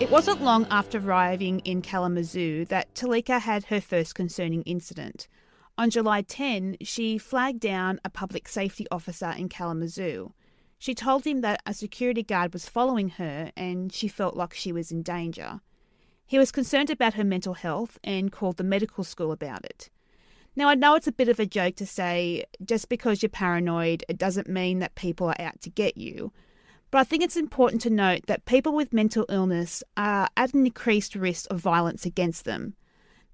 It 0.00 0.10
wasn't 0.10 0.42
long 0.42 0.66
after 0.70 0.98
arriving 0.98 1.60
in 1.60 1.82
Kalamazoo 1.82 2.64
that 2.66 2.92
Teleka 2.94 3.40
had 3.40 3.64
her 3.66 3.80
first 3.80 4.14
concerning 4.14 4.62
incident. 4.62 5.28
On 5.76 5.90
July 5.90 6.22
10, 6.22 6.76
she 6.82 7.18
flagged 7.18 7.58
down 7.58 8.00
a 8.04 8.10
public 8.10 8.46
safety 8.46 8.86
officer 8.92 9.34
in 9.36 9.48
Kalamazoo. 9.48 10.32
She 10.78 10.94
told 10.94 11.24
him 11.24 11.40
that 11.40 11.62
a 11.66 11.74
security 11.74 12.22
guard 12.22 12.52
was 12.52 12.68
following 12.68 13.08
her 13.10 13.50
and 13.56 13.92
she 13.92 14.06
felt 14.06 14.36
like 14.36 14.54
she 14.54 14.70
was 14.70 14.92
in 14.92 15.02
danger. 15.02 15.60
He 16.26 16.38
was 16.38 16.52
concerned 16.52 16.90
about 16.90 17.14
her 17.14 17.24
mental 17.24 17.54
health 17.54 17.98
and 18.04 18.30
called 18.30 18.56
the 18.56 18.64
medical 18.64 19.02
school 19.02 19.32
about 19.32 19.64
it. 19.64 19.90
Now, 20.54 20.68
I 20.68 20.76
know 20.76 20.94
it's 20.94 21.08
a 21.08 21.12
bit 21.12 21.28
of 21.28 21.40
a 21.40 21.46
joke 21.46 21.74
to 21.76 21.86
say 21.86 22.44
just 22.64 22.88
because 22.88 23.22
you're 23.22 23.28
paranoid, 23.28 24.04
it 24.08 24.16
doesn't 24.16 24.48
mean 24.48 24.78
that 24.78 24.94
people 24.94 25.28
are 25.28 25.40
out 25.40 25.60
to 25.62 25.70
get 25.70 25.96
you. 25.96 26.32
But 26.92 26.98
I 26.98 27.04
think 27.04 27.24
it's 27.24 27.36
important 27.36 27.82
to 27.82 27.90
note 27.90 28.26
that 28.26 28.44
people 28.44 28.72
with 28.72 28.92
mental 28.92 29.26
illness 29.28 29.82
are 29.96 30.28
at 30.36 30.54
an 30.54 30.66
increased 30.66 31.16
risk 31.16 31.50
of 31.50 31.58
violence 31.58 32.06
against 32.06 32.44
them. 32.44 32.76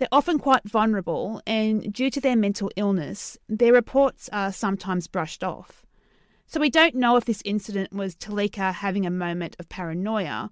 They're 0.00 0.09
often 0.12 0.38
quite 0.38 0.66
vulnerable, 0.66 1.42
and 1.47 1.92
due 1.92 2.09
to 2.09 2.23
their 2.23 2.35
mental 2.35 2.71
illness, 2.75 3.37
their 3.50 3.75
reports 3.75 4.30
are 4.33 4.50
sometimes 4.50 5.07
brushed 5.07 5.45
off. 5.45 5.85
So 6.47 6.59
we 6.59 6.71
don't 6.71 6.95
know 6.95 7.16
if 7.19 7.26
this 7.26 7.42
incident 7.45 7.92
was 7.92 8.16
Teleka 8.16 8.73
having 8.73 9.04
a 9.04 9.11
moment 9.11 9.57
of 9.59 9.69
paranoia 9.69 10.50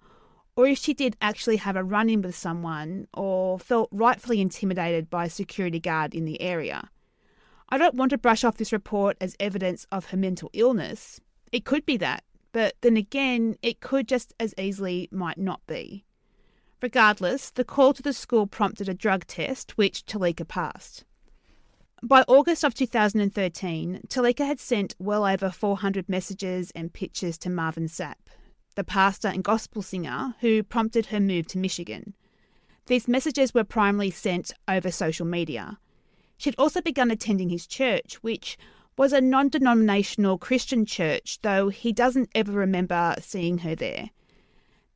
or 0.55 0.67
if 0.67 0.77
she 0.77 0.93
did 0.93 1.17
actually 1.23 1.57
have 1.57 1.77
a 1.77 1.83
run 1.83 2.11
in 2.11 2.21
with 2.21 2.37
someone 2.37 3.09
or 3.15 3.59
felt 3.59 3.89
rightfully 3.91 4.43
intimidated 4.43 5.09
by 5.09 5.25
a 5.25 5.31
security 5.31 5.81
guard 5.81 6.15
in 6.15 6.27
the 6.27 6.43
area. 6.43 6.91
I 7.71 7.79
don't 7.79 7.95
want 7.95 8.11
to 8.11 8.19
brush 8.19 8.45
off 8.45 8.59
this 8.59 8.71
report 8.71 9.17
as 9.19 9.35
evidence 9.41 9.87
of 9.91 10.11
her 10.11 10.19
mental 10.19 10.51
illness. 10.53 11.23
It 11.53 11.65
could 11.65 11.87
be 11.87 11.97
that, 11.97 12.23
but 12.53 12.75
then 12.83 12.99
again, 12.99 13.57
it 13.63 13.81
could 13.81 14.09
just 14.09 14.35
as 14.39 14.55
easily 14.59 15.09
might 15.11 15.39
not 15.39 15.67
be. 15.67 16.05
Regardless, 16.81 17.51
the 17.51 17.65
call 17.65 17.93
to 17.93 18.03
the 18.03 18.13
school 18.13 18.47
prompted 18.47 18.89
a 18.89 18.95
drug 18.95 19.27
test, 19.27 19.77
which 19.77 20.07
Teleka 20.07 20.47
passed. 20.47 21.05
By 22.03 22.23
August 22.29 22.63
of 22.63 22.75
2013, 22.75 24.03
Teleka 24.07 24.47
had 24.47 24.61
sent 24.61 24.95
well 25.01 25.25
over 25.25 25.51
400 25.51 26.09
messages 26.09 26.71
and 26.77 26.93
pictures 26.93 27.37
to 27.39 27.51
Marvin 27.51 27.87
Sapp, 27.87 28.29
the 28.77 28.85
pastor 28.85 29.27
and 29.27 29.43
gospel 29.43 29.83
singer 29.83 30.37
who 30.41 30.63
prompted 30.63 31.07
her 31.07 31.19
move 31.19 31.49
to 31.49 31.59
Michigan. 31.59 32.15
These 32.87 33.09
messages 33.09 33.53
were 33.53 33.65
primarily 33.65 34.13
sent 34.13 34.53
over 34.69 34.93
social 34.93 35.27
media. 35.27 35.79
She'd 36.37 36.55
also 36.57 36.81
begun 36.81 37.11
attending 37.11 37.49
his 37.49 37.67
church, 37.67 38.23
which 38.23 38.57
was 38.97 39.13
a 39.13 39.21
non 39.21 39.49
denominational 39.49 40.39
Christian 40.39 40.87
church, 40.87 41.41
though 41.43 41.69
he 41.69 41.93
doesn't 41.93 42.31
ever 42.37 42.53
remember 42.53 43.17
seeing 43.21 43.59
her 43.59 43.75
there. 43.75 44.11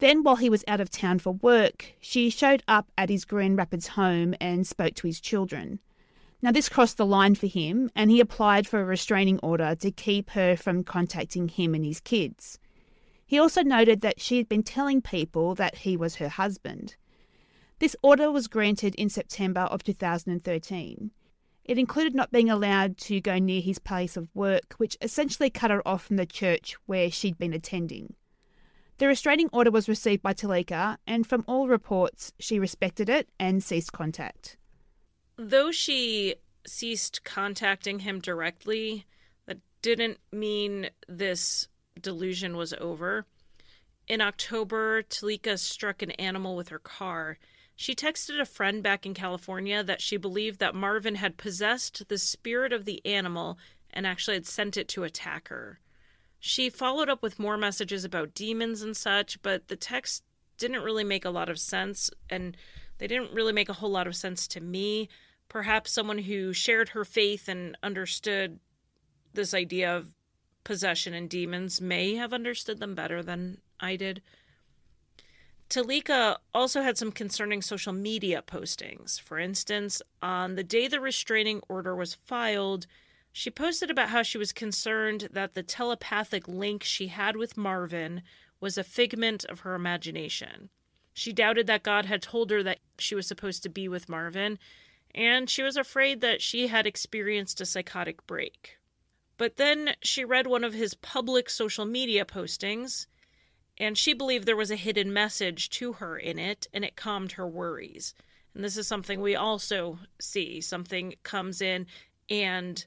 Then, 0.02 0.25
while 0.25 0.35
he 0.35 0.50
was 0.50 0.64
out 0.66 0.80
of 0.80 0.90
town 0.90 1.21
for 1.21 1.35
work, 1.35 1.94
she 2.00 2.28
showed 2.28 2.64
up 2.66 2.90
at 2.99 3.09
his 3.09 3.25
Grand 3.25 3.56
Rapids 3.56 3.87
home 3.87 4.35
and 4.40 4.66
spoke 4.66 4.94
to 4.94 5.06
his 5.06 5.21
children. 5.21 5.78
Now, 6.42 6.50
this 6.50 6.68
crossed 6.68 6.97
the 6.97 7.06
line 7.06 7.37
for 7.37 7.47
him, 7.47 7.88
and 7.94 8.11
he 8.11 8.18
applied 8.18 8.66
for 8.66 8.80
a 8.80 8.85
restraining 8.85 9.38
order 9.44 9.76
to 9.76 9.92
keep 9.92 10.30
her 10.30 10.56
from 10.56 10.82
contacting 10.82 11.47
him 11.47 11.73
and 11.73 11.85
his 11.85 12.00
kids. 12.00 12.59
He 13.25 13.38
also 13.38 13.62
noted 13.62 14.00
that 14.00 14.21
she 14.21 14.38
had 14.38 14.49
been 14.49 14.64
telling 14.64 15.02
people 15.02 15.54
that 15.54 15.76
he 15.76 15.97
was 15.97 16.16
her 16.16 16.30
husband. 16.30 16.97
This 17.78 17.94
order 18.02 18.28
was 18.28 18.49
granted 18.49 18.97
in 18.97 19.09
September 19.09 19.61
of 19.61 19.85
2013. 19.85 21.12
It 21.64 21.78
included 21.78 22.16
not 22.16 22.32
being 22.32 22.50
allowed 22.50 22.99
to 23.02 23.21
go 23.21 23.38
near 23.38 23.61
his 23.61 23.78
place 23.78 24.16
of 24.16 24.35
work, 24.35 24.75
which 24.78 24.99
essentially 25.00 25.49
cut 25.49 25.71
her 25.71 25.87
off 25.87 26.04
from 26.04 26.16
the 26.16 26.26
church 26.26 26.75
where 26.87 27.09
she'd 27.09 27.38
been 27.38 27.52
attending. 27.52 28.16
The 29.02 29.09
restraining 29.09 29.50
order 29.52 29.73
was 29.73 29.88
received 29.88 30.23
by 30.23 30.32
Teleka, 30.32 30.97
and 31.09 31.26
from 31.26 31.42
all 31.49 31.66
reports, 31.66 32.32
she 32.38 32.61
respected 32.61 33.09
it 33.09 33.28
and 33.37 33.61
ceased 33.61 33.92
contact 33.92 34.56
though 35.37 35.73
she 35.73 36.37
ceased 36.66 37.25
contacting 37.25 38.00
him 38.00 38.21
directly, 38.21 39.06
that 39.47 39.59
didn't 39.80 40.18
mean 40.30 40.90
this 41.09 41.68
delusion 42.00 42.56
was 42.56 42.73
over. 42.75 43.26
In 44.06 44.21
October, 44.21 45.02
Teleka 45.02 45.59
struck 45.59 46.02
an 46.02 46.12
animal 46.12 46.56
with 46.56 46.68
her 46.68 46.78
car. 46.78 47.38
She 47.75 47.94
texted 47.94 48.40
a 48.40 48.44
friend 48.44 48.82
back 48.82 49.06
in 49.06 49.14
California 49.14 49.82
that 49.82 50.00
she 50.00 50.16
believed 50.16 50.61
that 50.61 50.75
Marvin 50.75 51.16
had 51.16 51.37
possessed 51.37 52.09
the 52.09 52.18
spirit 52.18 52.73
of 52.73 52.85
the 52.85 53.04
animal 53.04 53.59
and 53.90 54.06
actually 54.06 54.35
had 54.35 54.47
sent 54.47 54.76
it 54.76 54.88
to 54.88 55.04
attack 55.04 55.49
her. 55.49 55.80
She 56.44 56.70
followed 56.70 57.08
up 57.08 57.22
with 57.22 57.38
more 57.38 57.56
messages 57.56 58.04
about 58.04 58.34
demons 58.34 58.82
and 58.82 58.96
such, 58.96 59.40
but 59.42 59.68
the 59.68 59.76
text 59.76 60.25
didn't 60.58 60.82
really 60.82 61.04
make 61.04 61.25
a 61.25 61.30
lot 61.30 61.49
of 61.49 61.56
sense, 61.56 62.11
and 62.28 62.56
they 62.99 63.06
didn't 63.06 63.32
really 63.32 63.52
make 63.52 63.68
a 63.68 63.75
whole 63.75 63.90
lot 63.92 64.08
of 64.08 64.16
sense 64.16 64.49
to 64.49 64.61
me 64.61 65.08
perhaps 65.49 65.92
someone 65.92 66.18
who 66.18 66.52
shared 66.52 66.88
her 66.88 67.04
faith 67.04 67.46
and 67.46 67.78
understood 67.80 68.58
this 69.34 69.54
idea 69.54 69.96
of 69.96 70.11
possession 70.64 71.14
and 71.14 71.30
demons 71.30 71.80
may 71.80 72.16
have 72.16 72.32
understood 72.32 72.80
them 72.80 72.96
better 72.96 73.22
than 73.22 73.58
I 73.78 73.94
did. 73.94 74.20
Teleka 75.70 76.38
also 76.52 76.82
had 76.82 76.99
some 76.99 77.12
concerning 77.12 77.62
social 77.62 77.92
media 77.92 78.42
postings. 78.44 79.20
For 79.20 79.38
instance, 79.38 80.02
on 80.20 80.56
the 80.56 80.64
day 80.64 80.88
the 80.88 81.00
restraining 81.00 81.61
order 81.68 81.94
was 81.94 82.14
filed, 82.14 82.88
she 83.32 83.50
posted 83.50 83.90
about 83.90 84.10
how 84.10 84.22
she 84.22 84.38
was 84.38 84.52
concerned 84.52 85.28
that 85.32 85.54
the 85.54 85.62
telepathic 85.62 86.46
link 86.46 86.82
she 86.82 87.08
had 87.08 87.36
with 87.36 87.56
Marvin 87.56 88.22
was 88.60 88.76
a 88.76 88.84
figment 88.84 89.44
of 89.46 89.60
her 89.60 89.74
imagination. 89.74 90.68
She 91.14 91.32
doubted 91.32 91.66
that 91.66 91.82
God 91.82 92.06
had 92.06 92.22
told 92.22 92.50
her 92.50 92.62
that 92.62 92.80
she 92.98 93.14
was 93.14 93.26
supposed 93.26 93.62
to 93.62 93.68
be 93.68 93.88
with 93.88 94.08
Marvin, 94.08 94.58
and 95.14 95.48
she 95.48 95.62
was 95.62 95.76
afraid 95.76 96.20
that 96.20 96.40
she 96.40 96.68
had 96.68 96.86
experienced 96.86 97.60
a 97.60 97.66
psychotic 97.66 98.26
break. 98.26 98.76
But 99.38 99.56
then 99.56 99.94
she 100.02 100.24
read 100.24 100.46
one 100.46 100.64
of 100.64 100.74
his 100.74 100.94
public 100.94 101.50
social 101.50 101.84
media 101.84 102.24
postings, 102.24 103.06
and 103.78 103.96
she 103.96 104.12
believed 104.12 104.46
there 104.46 104.56
was 104.56 104.70
a 104.70 104.76
hidden 104.76 105.12
message 105.12 105.70
to 105.70 105.94
her 105.94 106.16
in 106.16 106.38
it, 106.38 106.66
and 106.72 106.84
it 106.84 106.96
calmed 106.96 107.32
her 107.32 107.48
worries. 107.48 108.14
And 108.54 108.62
this 108.62 108.76
is 108.76 108.86
something 108.86 109.20
we 109.20 109.34
also 109.34 109.98
see. 110.20 110.60
Something 110.60 111.14
comes 111.22 111.62
in 111.62 111.86
and 112.28 112.84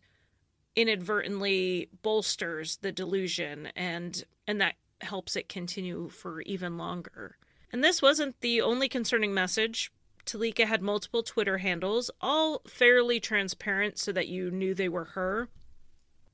inadvertently 0.75 1.89
bolsters 2.01 2.77
the 2.77 2.91
delusion 2.91 3.69
and 3.75 4.23
and 4.47 4.61
that 4.61 4.75
helps 5.01 5.35
it 5.35 5.49
continue 5.49 6.09
for 6.09 6.41
even 6.41 6.77
longer. 6.77 7.37
And 7.71 7.83
this 7.83 8.01
wasn't 8.01 8.39
the 8.41 8.61
only 8.61 8.87
concerning 8.87 9.33
message 9.33 9.91
Teleka 10.25 10.65
had 10.65 10.81
multiple 10.81 11.23
Twitter 11.23 11.59
handles, 11.59 12.09
all 12.19 12.61
fairly 12.67 13.19
transparent 13.19 13.99
so 13.99 14.11
that 14.11 14.27
you 14.27 14.49
knew 14.51 14.73
they 14.73 14.89
were 14.89 15.05
her. 15.05 15.49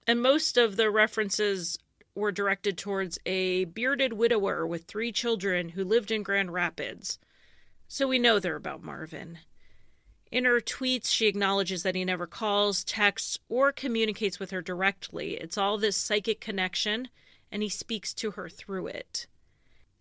And 0.08 0.22
most 0.22 0.58
of 0.58 0.78
the 0.78 0.90
references 0.90 1.78
were 2.16 2.32
directed 2.32 2.78
towards 2.78 3.20
a 3.26 3.66
bearded 3.66 4.14
widower 4.14 4.66
with 4.66 4.86
three 4.86 5.12
children 5.12 5.70
who 5.70 5.84
lived 5.84 6.12
in 6.12 6.24
Grand 6.24 6.54
Rapids. 6.54 7.20
So 7.88 8.08
we 8.08 8.20
know 8.20 8.40
they're 8.40 8.56
about 8.56 8.84
Marvin. 8.84 9.40
In 10.32 10.46
her 10.46 10.62
tweets, 10.62 11.12
she 11.12 11.28
acknowledges 11.28 11.84
that 11.84 11.96
he 11.96 12.06
never 12.06 12.26
calls, 12.26 12.86
texts, 12.86 13.38
or 13.50 13.74
communicates 13.74 14.40
with 14.40 14.52
her 14.52 14.62
directly. 14.62 15.34
It's 15.34 15.58
all 15.58 15.78
this 15.78 15.98
psychic 15.98 16.40
connection, 16.40 17.10
and 17.52 17.62
he 17.62 17.68
speaks 17.68 18.14
to 18.16 18.32
her 18.32 18.48
through 18.48 18.88
it. 18.88 19.28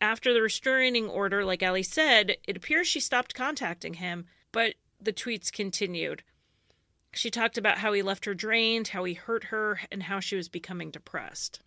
After 0.01 0.33
the 0.33 0.41
restraining 0.41 1.09
order, 1.09 1.45
like 1.45 1.63
Ellie 1.63 1.83
said, 1.83 2.37
it 2.47 2.57
appears 2.57 2.87
she 2.87 3.01
stopped 3.01 3.35
contacting 3.35 3.95
him, 3.95 4.27
but 4.53 4.75
the 5.01 5.13
tweets 5.13 5.53
continued. 5.53 6.23
She 7.13 7.31
talked 7.31 7.59
about 7.59 7.79
how 7.79 7.93
he 7.93 8.03
left 8.03 8.25
her 8.25 8.35
drained, 8.35 8.89
how 8.89 9.03
he 9.03 9.15
hurt 9.15 9.45
her, 9.45 9.81
and 9.91 10.05
how 10.05 10.21
she 10.21 10.37
was 10.37 10.49
becoming 10.49 10.93
depressed. 10.93 11.61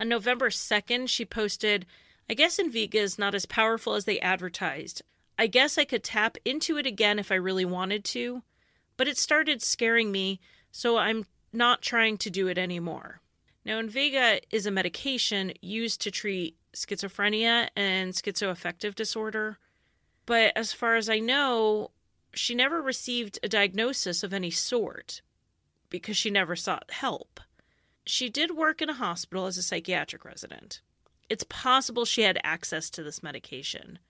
On 0.00 0.08
November 0.08 0.50
2nd, 0.50 1.08
she 1.08 1.24
posted, 1.24 1.86
I 2.28 2.34
guess 2.34 2.58
Invega 2.58 2.96
is 2.96 3.18
not 3.18 3.34
as 3.36 3.46
powerful 3.46 3.94
as 3.94 4.04
they 4.04 4.18
advertised. 4.18 5.02
I 5.40 5.46
guess 5.46 5.78
I 5.78 5.86
could 5.86 6.04
tap 6.04 6.36
into 6.44 6.76
it 6.76 6.84
again 6.84 7.18
if 7.18 7.32
I 7.32 7.36
really 7.36 7.64
wanted 7.64 8.04
to, 8.04 8.42
but 8.98 9.08
it 9.08 9.16
started 9.16 9.62
scaring 9.62 10.12
me, 10.12 10.38
so 10.70 10.98
I'm 10.98 11.24
not 11.50 11.80
trying 11.80 12.18
to 12.18 12.28
do 12.28 12.46
it 12.46 12.58
anymore. 12.58 13.22
Now, 13.64 13.80
Invega 13.80 14.40
is 14.50 14.66
a 14.66 14.70
medication 14.70 15.54
used 15.62 16.02
to 16.02 16.10
treat 16.10 16.58
schizophrenia 16.74 17.70
and 17.74 18.12
schizoaffective 18.12 18.94
disorder, 18.94 19.56
but 20.26 20.52
as 20.54 20.74
far 20.74 20.96
as 20.96 21.08
I 21.08 21.20
know, 21.20 21.90
she 22.34 22.54
never 22.54 22.82
received 22.82 23.38
a 23.42 23.48
diagnosis 23.48 24.22
of 24.22 24.34
any 24.34 24.50
sort 24.50 25.22
because 25.88 26.18
she 26.18 26.28
never 26.28 26.54
sought 26.54 26.90
help. 26.90 27.40
She 28.04 28.28
did 28.28 28.58
work 28.58 28.82
in 28.82 28.90
a 28.90 28.94
hospital 28.94 29.46
as 29.46 29.56
a 29.56 29.62
psychiatric 29.62 30.22
resident. 30.26 30.82
It's 31.30 31.44
possible 31.44 32.04
she 32.04 32.24
had 32.24 32.38
access 32.44 32.90
to 32.90 33.02
this 33.02 33.22
medication. 33.22 34.00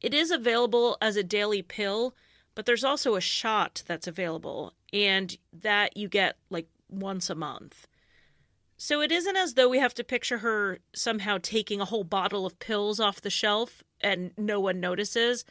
It 0.00 0.14
is 0.14 0.30
available 0.30 0.96
as 1.00 1.16
a 1.16 1.22
daily 1.22 1.62
pill, 1.62 2.14
but 2.54 2.66
there's 2.66 2.84
also 2.84 3.14
a 3.14 3.20
shot 3.20 3.82
that's 3.86 4.06
available, 4.06 4.74
and 4.92 5.36
that 5.52 5.96
you 5.96 6.08
get 6.08 6.36
like 6.50 6.68
once 6.88 7.30
a 7.30 7.34
month. 7.34 7.86
So 8.76 9.00
it 9.00 9.10
isn't 9.10 9.36
as 9.36 9.54
though 9.54 9.68
we 9.68 9.78
have 9.78 9.94
to 9.94 10.04
picture 10.04 10.38
her 10.38 10.78
somehow 10.94 11.38
taking 11.40 11.80
a 11.80 11.86
whole 11.86 12.04
bottle 12.04 12.44
of 12.44 12.58
pills 12.58 13.00
off 13.00 13.22
the 13.22 13.30
shelf 13.30 13.82
and 14.00 14.32
no 14.36 14.60
one 14.60 14.80
notices. 14.80 15.44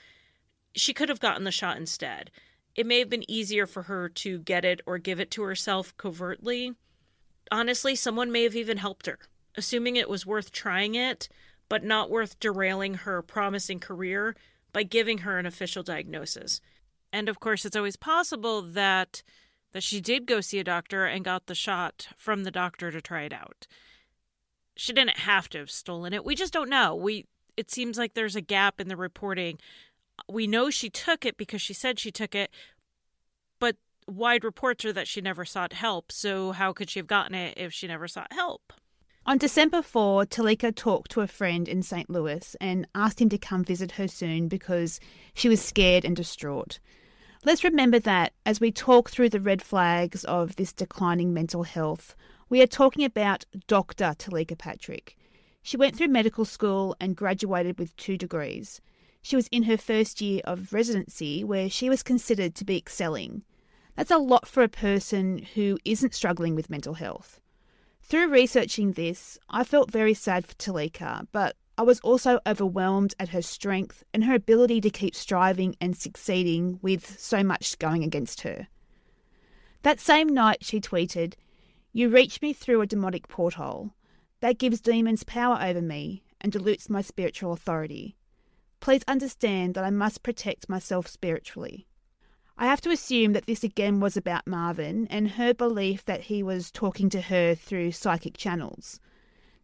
She 0.76 0.94
could 0.94 1.10
have 1.10 1.20
gotten 1.20 1.44
the 1.44 1.52
shot 1.52 1.78
instead. 1.78 2.30
It 2.76 2.86
may 2.86 3.00
have 3.00 3.10
been 3.10 3.30
easier 3.30 3.66
for 3.66 3.84
her 3.84 4.10
to 4.10 4.40
get 4.40 4.64
it 4.64 4.82
or 4.86 5.00
give 5.00 5.20
it 5.20 5.32
to 5.32 5.44
herself 5.44 5.96
covertly. 5.98 6.74
Honestly, 7.52 7.96
someone 7.96 8.32
may 8.32 8.44
have 8.44 8.56
even 8.56 8.78
helped 8.78 9.08
her, 9.08 9.18
assuming 9.56 9.96
it 9.96 10.10
was 10.10 10.26
worth 10.26 10.52
trying 10.52 10.94
it 10.94 11.28
but 11.70 11.84
not 11.84 12.10
worth 12.10 12.40
derailing 12.40 12.96
her 12.96 13.22
promising 13.22 13.80
career 13.80 14.36
by 14.74 14.84
giving 14.84 15.20
her 15.20 15.40
an 15.40 15.46
official 15.46 15.84
diagnosis. 15.84 16.62
And 17.12 17.30
of 17.30 17.40
course, 17.40 17.66
it's 17.66 17.76
always 17.76 17.96
possible 17.96 18.62
that 18.62 19.24
that 19.72 19.84
she 19.84 20.00
did 20.00 20.26
go 20.26 20.40
see 20.40 20.60
a 20.60 20.64
doctor 20.64 21.06
and 21.06 21.26
got 21.26 21.48
the 21.48 21.56
shot 21.56 22.08
from 22.16 22.44
the 22.44 22.52
doctor 22.52 22.92
to 22.92 23.02
try 23.02 23.24
it 23.24 23.34
out. 23.34 23.68
She 24.78 24.94
didn't 24.94 25.20
have 25.20 25.50
to 25.50 25.58
have 25.58 25.72
stolen 25.72 26.14
it. 26.14 26.24
We 26.24 26.34
just 26.34 26.54
don't 26.54 26.70
know. 26.70 26.96
We 26.96 27.26
it 27.58 27.72
seems 27.72 27.98
like 27.98 28.14
there's 28.14 28.36
a 28.36 28.42
gap 28.42 28.80
in 28.80 28.88
the 28.88 28.98
reporting. 28.98 29.60
We 30.30 30.48
know 30.48 30.70
she 30.70 30.90
took 30.90 31.26
it 31.26 31.38
because 31.38 31.62
she 31.62 31.74
said 31.74 32.00
she 32.00 32.12
took 32.12 32.36
it, 32.36 32.52
but 33.60 33.76
wide 34.08 34.44
reports 34.44 34.86
are 34.86 34.94
that 34.94 35.08
she 35.08 35.22
never 35.22 35.46
sought 35.46 35.74
help. 35.74 36.12
So 36.12 36.52
how 36.52 36.74
could 36.74 36.90
she 36.90 37.00
have 37.00 37.08
gotten 37.08 37.36
it 37.36 37.58
if 37.58 37.74
she 37.74 37.88
never 37.88 38.08
sought 38.08 38.34
help? 38.34 38.74
On 39.28 39.40
December 39.40 39.82
4, 39.82 40.26
Teleka 40.28 40.76
talked 40.76 41.10
to 41.10 41.22
a 41.22 41.28
friend 41.28 41.68
in 41.68 41.82
St. 41.82 42.08
Louis 42.12 42.56
and 42.62 42.88
asked 42.94 43.20
him 43.20 43.30
to 43.30 43.40
come 43.40 43.64
visit 43.64 43.94
her 43.94 44.08
soon 44.08 44.48
because 44.48 45.00
she 45.34 45.50
was 45.50 45.60
scared 45.60 46.06
and 46.06 46.16
distraught. 46.16 46.80
Let's 47.44 47.64
remember 47.64 47.98
that 47.98 48.34
as 48.46 48.60
we 48.60 48.72
talk 48.72 49.10
through 49.10 49.30
the 49.30 49.40
red 49.40 49.64
flags 49.64 50.26
of 50.26 50.58
this 50.58 50.72
declining 50.72 51.34
mental 51.34 51.64
health, 51.64 52.16
we 52.50 52.62
are 52.62 52.68
talking 52.68 53.04
about 53.04 53.46
Dr. 53.66 54.14
Talika 54.16 54.56
Patrick. 54.56 55.18
She 55.64 55.76
went 55.76 55.96
through 55.96 56.10
medical 56.10 56.46
school 56.46 56.96
and 57.00 57.16
graduated 57.16 57.80
with 57.80 57.98
two 57.98 58.20
degrees. 58.20 58.80
She 59.24 59.36
was 59.36 59.48
in 59.48 59.64
her 59.64 59.78
first 59.78 60.22
year 60.22 60.42
of 60.44 60.72
residency 60.72 61.44
where 61.44 61.68
she 61.68 61.90
was 61.90 62.04
considered 62.04 62.54
to 62.56 62.64
be 62.64 62.78
excelling. 62.78 63.42
That's 63.96 64.12
a 64.12 64.20
lot 64.20 64.48
for 64.48 64.62
a 64.62 64.70
person 64.70 65.40
who 65.56 65.80
isn't 65.84 66.14
struggling 66.14 66.54
with 66.54 66.70
mental 66.70 66.94
health. 66.94 67.42
Through 68.08 68.28
researching 68.28 68.92
this, 68.92 69.40
I 69.50 69.64
felt 69.64 69.90
very 69.90 70.14
sad 70.14 70.46
for 70.46 70.54
Teleka, 70.54 71.26
but 71.32 71.56
I 71.76 71.82
was 71.82 72.00
also 72.02 72.40
overwhelmed 72.46 73.16
at 73.20 73.30
her 73.30 73.42
strength 73.42 74.04
and 74.14 74.26
her 74.26 74.36
ability 74.36 74.80
to 74.82 74.92
keep 74.92 75.16
striving 75.16 75.76
and 75.82 75.98
succeeding 75.98 76.78
with 76.84 77.20
so 77.20 77.44
much 77.44 77.80
going 77.80 78.04
against 78.04 78.42
her. 78.42 78.68
That 79.82 80.00
same 80.00 80.28
night, 80.28 80.64
she 80.64 80.80
tweeted, 80.80 81.34
You 81.94 82.10
reach 82.10 82.44
me 82.44 82.54
through 82.54 82.82
a 82.82 82.86
demonic 82.86 83.28
porthole. 83.28 83.96
That 84.40 84.60
gives 84.60 84.82
demons 84.82 85.24
power 85.24 85.58
over 85.60 85.82
me 85.82 86.24
and 86.40 86.52
dilutes 86.52 86.92
my 86.92 87.02
spiritual 87.02 87.54
authority. 87.54 88.18
Please 88.82 89.02
understand 89.08 89.74
that 89.74 89.84
I 89.84 89.90
must 89.90 90.22
protect 90.22 90.70
myself 90.70 91.08
spiritually. 91.08 91.88
I 92.58 92.68
have 92.68 92.82
to 92.82 92.90
assume 92.90 93.34
that 93.34 93.48
this 93.48 93.64
again 93.64 94.00
was 94.00 94.16
about 94.16 94.48
Marvin 94.48 95.08
and 95.10 95.32
her 95.32 95.54
belief 95.54 96.06
that 96.06 96.22
he 96.22 96.42
was 96.42 96.72
talking 96.72 97.10
to 97.10 97.22
her 97.22 97.54
through 97.54 97.92
psychic 97.92 98.38
channels. 98.38 99.00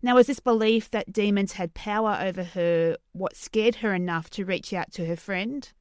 Now, 0.01 0.15
was 0.15 0.27
this 0.27 0.39
belief 0.39 0.89
that 0.91 1.13
demons 1.13 1.53
had 1.53 1.73
power 1.73 2.17
over 2.19 2.43
her 2.43 2.97
what 3.13 3.35
scared 3.35 3.75
her 3.75 3.93
enough 3.93 4.29
to 4.31 4.45
reach 4.45 4.73
out 4.73 4.91
to 4.93 5.05
her 5.05 5.15
friend? 5.15 5.71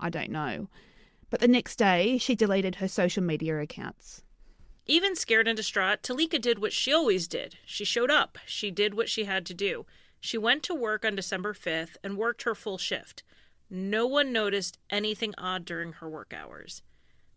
I 0.00 0.08
don't 0.08 0.30
know. 0.30 0.68
But 1.28 1.40
the 1.40 1.48
next 1.48 1.76
day, 1.76 2.18
she 2.18 2.34
deleted 2.34 2.76
her 2.76 2.88
social 2.88 3.22
media 3.22 3.58
accounts. 3.58 4.22
Even 4.86 5.14
scared 5.14 5.48
and 5.48 5.56
distraught, 5.56 6.02
Teleka 6.02 6.40
did 6.40 6.60
what 6.60 6.72
she 6.72 6.92
always 6.92 7.28
did. 7.28 7.56
She 7.66 7.84
showed 7.84 8.10
up. 8.10 8.38
She 8.46 8.70
did 8.70 8.94
what 8.94 9.08
she 9.08 9.24
had 9.24 9.44
to 9.46 9.54
do. 9.54 9.86
She 10.20 10.38
went 10.38 10.62
to 10.64 10.74
work 10.74 11.04
on 11.04 11.14
December 11.14 11.52
5th 11.52 11.96
and 12.02 12.16
worked 12.16 12.42
her 12.42 12.54
full 12.54 12.78
shift. 12.78 13.22
No 13.74 14.06
one 14.06 14.34
noticed 14.34 14.76
anything 14.90 15.34
odd 15.38 15.64
during 15.64 15.94
her 15.94 16.08
work 16.08 16.34
hours. 16.34 16.82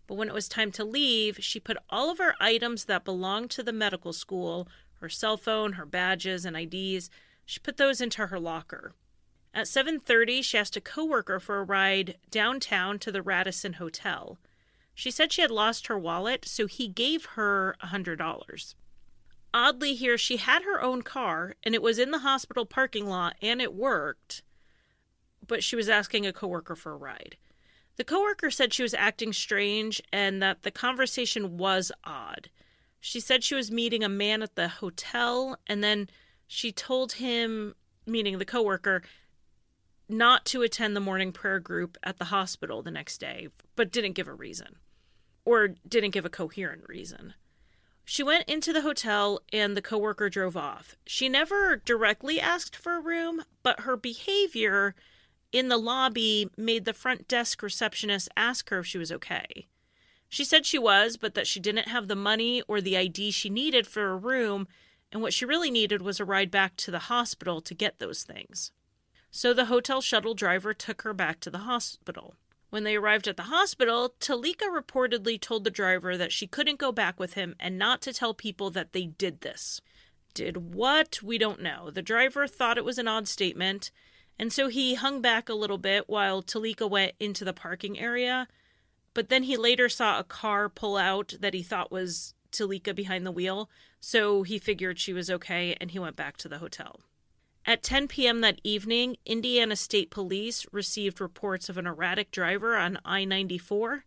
But 0.06 0.16
when 0.16 0.28
it 0.28 0.34
was 0.34 0.50
time 0.50 0.70
to 0.74 0.84
leave, 0.84 1.42
she 1.42 1.62
put 1.62 1.78
all 1.90 2.12
of 2.12 2.18
her 2.18 2.36
items 2.42 2.86
that 2.86 3.06
belonged 3.06 3.52
to 3.52 3.64
the 3.64 3.72
medical 3.72 4.12
school, 4.12 4.68
her 5.00 5.08
cell 5.08 5.38
phone, 5.38 5.74
her 5.74 5.86
badges 5.86 6.44
and 6.44 6.58
IDs, 6.58 7.10
she 7.46 7.62
put 7.62 7.78
those 7.78 8.02
into 8.02 8.28
her 8.28 8.38
locker. 8.38 8.94
At 9.54 9.68
7:30, 9.68 10.42
she 10.42 10.58
asked 10.58 10.76
a 10.76 10.82
coworker 10.82 11.40
for 11.40 11.60
a 11.60 11.64
ride 11.64 12.18
downtown 12.30 13.00
to 13.00 13.14
the 13.14 13.22
Radisson 13.22 13.74
Hotel. 13.74 14.38
She 14.94 15.12
said 15.12 15.32
she 15.32 15.42
had 15.42 15.52
lost 15.52 15.88
her 15.88 15.98
wallet, 15.98 16.44
so 16.44 16.68
he 16.68 16.90
gave 16.90 17.24
her 17.38 17.78
a 17.80 17.88
$100. 17.88 18.76
Oddly 19.54 19.96
here, 19.96 20.18
she 20.18 20.36
had 20.36 20.64
her 20.64 20.82
own 20.82 21.02
car 21.02 21.56
and 21.64 21.74
it 21.74 21.82
was 21.82 21.98
in 21.98 22.12
the 22.12 22.20
hospital 22.20 22.66
parking 22.66 23.08
lot 23.08 23.38
and 23.42 23.62
it 23.62 23.74
worked 23.74 24.42
but 25.48 25.64
she 25.64 25.76
was 25.76 25.90
asking 25.90 26.26
a 26.26 26.34
coworker 26.34 26.76
for 26.76 26.92
a 26.92 26.98
ride. 26.98 27.38
The 27.98 28.04
coworker 28.04 28.52
said 28.52 28.74
she 28.74 28.84
was 28.84 28.94
acting 28.94 29.32
strange 29.32 30.02
and 30.12 30.42
that 30.42 30.64
the 30.64 30.72
conversation 30.72 31.58
was 31.58 31.92
odd. 32.04 32.50
She 33.00 33.20
said 33.20 33.44
she 33.44 33.56
was 33.56 33.72
meeting 33.72 34.04
a 34.04 34.10
man 34.10 34.42
at 34.42 34.56
the 34.56 34.68
hotel 34.68 35.58
and 35.68 35.84
then 35.84 36.10
she 36.48 36.72
told 36.72 37.14
him, 37.14 37.76
meaning 38.06 38.38
the 38.38 38.46
coworker, 38.46 39.02
not 40.08 40.46
to 40.46 40.62
attend 40.62 40.96
the 40.96 41.02
morning 41.02 41.32
prayer 41.32 41.60
group 41.60 41.98
at 42.04 42.18
the 42.18 42.26
hospital 42.26 42.82
the 42.82 42.92
next 42.92 43.18
day, 43.20 43.48
but 43.76 43.92
didn't 43.92 44.14
give 44.14 44.28
a 44.28 44.34
reason 44.34 44.76
or 45.46 45.70
didn't 45.88 46.12
give 46.12 46.26
a 46.26 46.30
coherent 46.30 46.84
reason. 46.88 47.34
She 48.04 48.22
went 48.22 48.48
into 48.48 48.72
the 48.72 48.82
hotel 48.82 49.42
and 49.52 49.76
the 49.76 49.82
coworker 49.82 50.30
drove 50.30 50.56
off. 50.56 50.96
She 51.08 51.28
never 51.28 51.78
directly 51.78 52.40
asked 52.40 52.76
for 52.76 52.96
a 52.96 53.02
room, 53.02 53.44
but 53.64 53.82
her 53.82 53.98
behavior 53.98 54.96
in 55.56 55.70
the 55.70 55.78
lobby 55.78 56.50
made 56.58 56.84
the 56.84 56.94
front 56.94 57.30
desk 57.30 57.64
receptionist 57.64 58.28
ask 58.36 58.70
her 58.70 58.80
if 58.80 58.86
she 58.86 58.98
was 58.98 59.12
okay. 59.12 59.68
She 60.28 60.44
said 60.44 60.66
she 60.66 60.78
was, 60.78 61.16
but 61.16 61.34
that 61.36 61.48
she 61.48 61.62
didn't 61.62 61.88
have 61.88 62.10
the 62.10 62.16
money 62.16 62.62
or 62.68 62.82
the 62.82 62.98
ID 62.98 63.32
she 63.32 63.50
needed 63.50 63.88
for 63.88 64.10
a 64.10 64.18
room, 64.18 64.68
and 65.14 65.22
what 65.22 65.34
she 65.34 65.46
really 65.46 65.72
needed 65.72 66.02
was 66.02 66.20
a 66.20 66.26
ride 66.26 66.52
back 66.52 66.76
to 66.78 66.92
the 66.92 67.00
hospital 67.00 67.62
to 67.62 67.74
get 67.74 68.00
those 68.00 68.24
things. 68.24 68.74
So 69.32 69.54
the 69.54 69.66
hotel 69.66 70.02
shuttle 70.02 70.34
driver 70.34 70.74
took 70.74 71.04
her 71.04 71.14
back 71.14 71.40
to 71.42 71.50
the 71.50 71.60
hospital. 71.60 72.36
When 72.70 72.84
they 72.84 72.98
arrived 72.98 73.28
at 73.28 73.38
the 73.38 73.44
hospital, 73.44 74.14
Teleka 74.20 74.64
reportedly 74.64 75.40
told 75.40 75.64
the 75.64 75.70
driver 75.70 76.18
that 76.18 76.34
she 76.34 76.48
couldn't 76.48 76.80
go 76.80 76.92
back 76.92 77.18
with 77.18 77.36
him 77.36 77.56
and 77.62 77.78
not 77.78 78.02
to 78.02 78.12
tell 78.12 78.34
people 78.34 78.70
that 78.72 78.92
they 78.92 79.06
did 79.06 79.40
this. 79.40 79.80
Did 80.34 80.74
what? 80.74 81.24
We 81.24 81.38
don't 81.38 81.62
know. 81.62 81.92
The 81.92 82.02
driver 82.02 82.46
thought 82.46 82.78
it 82.78 82.84
was 82.84 82.98
an 82.98 83.08
odd 83.08 83.30
statement 83.30 83.92
And 84.38 84.52
so 84.52 84.68
he 84.68 84.96
hung 84.96 85.22
back 85.22 85.48
a 85.48 85.54
little 85.54 85.78
bit 85.78 86.10
while 86.10 86.42
Teleka 86.42 86.90
went 86.90 87.14
into 87.20 87.46
the 87.46 87.54
parking 87.54 87.98
area. 87.98 88.48
But 89.14 89.30
then 89.30 89.44
he 89.44 89.56
later 89.56 89.88
saw 89.88 90.20
a 90.20 90.24
car 90.24 90.68
pull 90.68 90.98
out 90.98 91.34
that 91.40 91.54
he 91.54 91.64
thought 91.64 91.92
was 91.92 92.34
Teleka 92.52 92.94
behind 92.94 93.26
the 93.26 93.32
wheel. 93.32 93.70
So 94.00 94.44
he 94.44 94.60
figured 94.60 95.00
she 95.00 95.14
was 95.14 95.30
okay 95.30 95.76
and 95.80 95.92
he 95.92 96.00
went 96.00 96.16
back 96.16 96.38
to 96.38 96.50
the 96.50 96.60
hotel. 96.60 97.00
At 97.68 97.82
10 97.82 98.08
p.m. 98.08 98.42
that 98.42 98.62
evening, 98.64 99.18
Indiana 99.26 99.76
State 99.76 100.12
Police 100.12 100.68
received 100.72 101.20
reports 101.20 101.68
of 101.68 101.78
an 101.78 101.88
erratic 101.88 102.30
driver 102.30 102.76
on 102.76 103.00
I 103.04 103.26
94. 103.26 104.06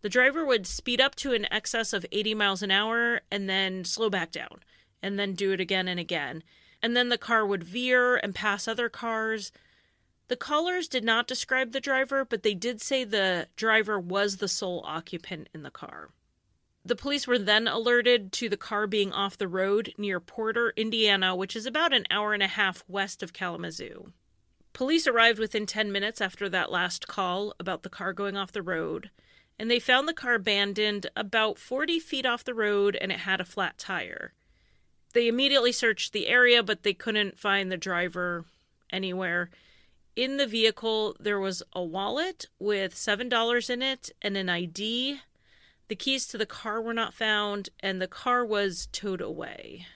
The 0.00 0.08
driver 0.08 0.44
would 0.44 0.66
speed 0.66 1.00
up 1.00 1.14
to 1.16 1.32
an 1.32 1.46
excess 1.52 1.92
of 1.92 2.04
80 2.10 2.34
miles 2.34 2.60
an 2.60 2.72
hour 2.72 3.20
and 3.30 3.48
then 3.48 3.84
slow 3.84 4.10
back 4.10 4.32
down, 4.32 4.64
and 5.00 5.16
then 5.16 5.34
do 5.34 5.52
it 5.52 5.60
again 5.60 5.86
and 5.86 6.00
again. 6.00 6.42
And 6.82 6.96
then 6.96 7.08
the 7.08 7.18
car 7.18 7.46
would 7.46 7.62
veer 7.62 8.16
and 8.16 8.34
pass 8.34 8.66
other 8.66 8.88
cars. 8.88 9.52
The 10.28 10.36
callers 10.36 10.88
did 10.88 11.04
not 11.04 11.28
describe 11.28 11.72
the 11.72 11.80
driver, 11.80 12.24
but 12.24 12.42
they 12.42 12.54
did 12.54 12.80
say 12.80 13.04
the 13.04 13.48
driver 13.56 14.00
was 14.00 14.38
the 14.38 14.48
sole 14.48 14.82
occupant 14.86 15.48
in 15.54 15.62
the 15.62 15.70
car. 15.70 16.10
The 16.84 16.96
police 16.96 17.28
were 17.28 17.38
then 17.38 17.68
alerted 17.68 18.32
to 18.32 18.48
the 18.48 18.56
car 18.56 18.88
being 18.88 19.12
off 19.12 19.38
the 19.38 19.46
road 19.46 19.94
near 19.96 20.18
Porter, 20.18 20.72
Indiana, 20.76 21.36
which 21.36 21.54
is 21.54 21.64
about 21.64 21.92
an 21.92 22.06
hour 22.10 22.34
and 22.34 22.42
a 22.42 22.48
half 22.48 22.82
west 22.88 23.22
of 23.22 23.32
Kalamazoo. 23.32 24.12
Police 24.72 25.06
arrived 25.06 25.38
within 25.38 25.66
10 25.66 25.92
minutes 25.92 26.20
after 26.20 26.48
that 26.48 26.72
last 26.72 27.06
call 27.06 27.54
about 27.60 27.82
the 27.82 27.90
car 27.90 28.12
going 28.12 28.36
off 28.36 28.50
the 28.50 28.62
road, 28.62 29.10
and 29.58 29.70
they 29.70 29.78
found 29.78 30.08
the 30.08 30.14
car 30.14 30.34
abandoned 30.34 31.08
about 31.14 31.58
40 31.58 32.00
feet 32.00 32.26
off 32.26 32.42
the 32.42 32.54
road 32.54 32.96
and 32.96 33.12
it 33.12 33.20
had 33.20 33.40
a 33.40 33.44
flat 33.44 33.78
tire. 33.78 34.32
They 35.12 35.28
immediately 35.28 35.72
searched 35.72 36.12
the 36.12 36.28
area, 36.28 36.62
but 36.62 36.82
they 36.82 36.94
couldn't 36.94 37.38
find 37.38 37.70
the 37.70 37.76
driver 37.76 38.44
anywhere. 38.90 39.50
In 40.16 40.36
the 40.36 40.46
vehicle, 40.46 41.16
there 41.20 41.40
was 41.40 41.62
a 41.72 41.82
wallet 41.82 42.46
with 42.58 42.94
$7 42.94 43.70
in 43.70 43.82
it 43.82 44.10
and 44.20 44.36
an 44.36 44.48
ID 44.48 45.20
the 45.92 45.96
keys 45.96 46.26
to 46.28 46.38
the 46.38 46.46
car 46.46 46.80
were 46.80 46.94
not 46.94 47.12
found, 47.12 47.68
and 47.80 48.00
the 48.00 48.08
car 48.08 48.46
was 48.46 48.88
towed 48.92 49.20
away. 49.20 49.86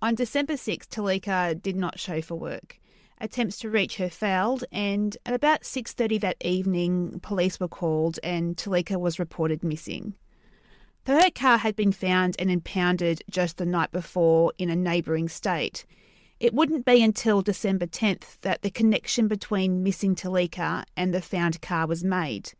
On 0.00 0.14
December 0.14 0.56
6, 0.56 0.86
Teleka 0.86 1.60
did 1.60 1.74
not 1.74 1.98
show 1.98 2.22
for 2.22 2.36
work. 2.36 2.78
Attempts 3.20 3.58
to 3.58 3.68
reach 3.68 3.96
her 3.96 4.08
failed, 4.08 4.62
and 4.70 5.16
at 5.26 5.34
about 5.34 5.64
6:30 5.64 6.18
that 6.18 6.36
evening, 6.40 7.18
police 7.18 7.58
were 7.58 7.66
called, 7.66 8.20
and 8.22 8.56
Teleka 8.56 8.96
was 8.96 9.18
reported 9.18 9.64
missing. 9.64 10.14
Though 11.04 11.20
her 11.20 11.30
car 11.30 11.58
had 11.58 11.76
been 11.76 11.92
found 11.92 12.34
and 12.38 12.50
impounded 12.50 13.22
just 13.28 13.58
the 13.58 13.66
night 13.66 13.92
before 13.92 14.52
in 14.56 14.70
a 14.70 14.76
neighbouring 14.76 15.28
state, 15.28 15.84
it 16.40 16.54
wouldn't 16.54 16.86
be 16.86 17.02
until 17.02 17.42
December 17.42 17.86
10th 17.86 18.40
that 18.40 18.62
the 18.62 18.70
connection 18.70 19.28
between 19.28 19.82
missing 19.82 20.14
Teleka 20.14 20.84
and 20.96 21.12
the 21.12 21.20
found 21.20 21.60
car 21.60 21.86
was 21.86 22.02
made. 22.02 22.52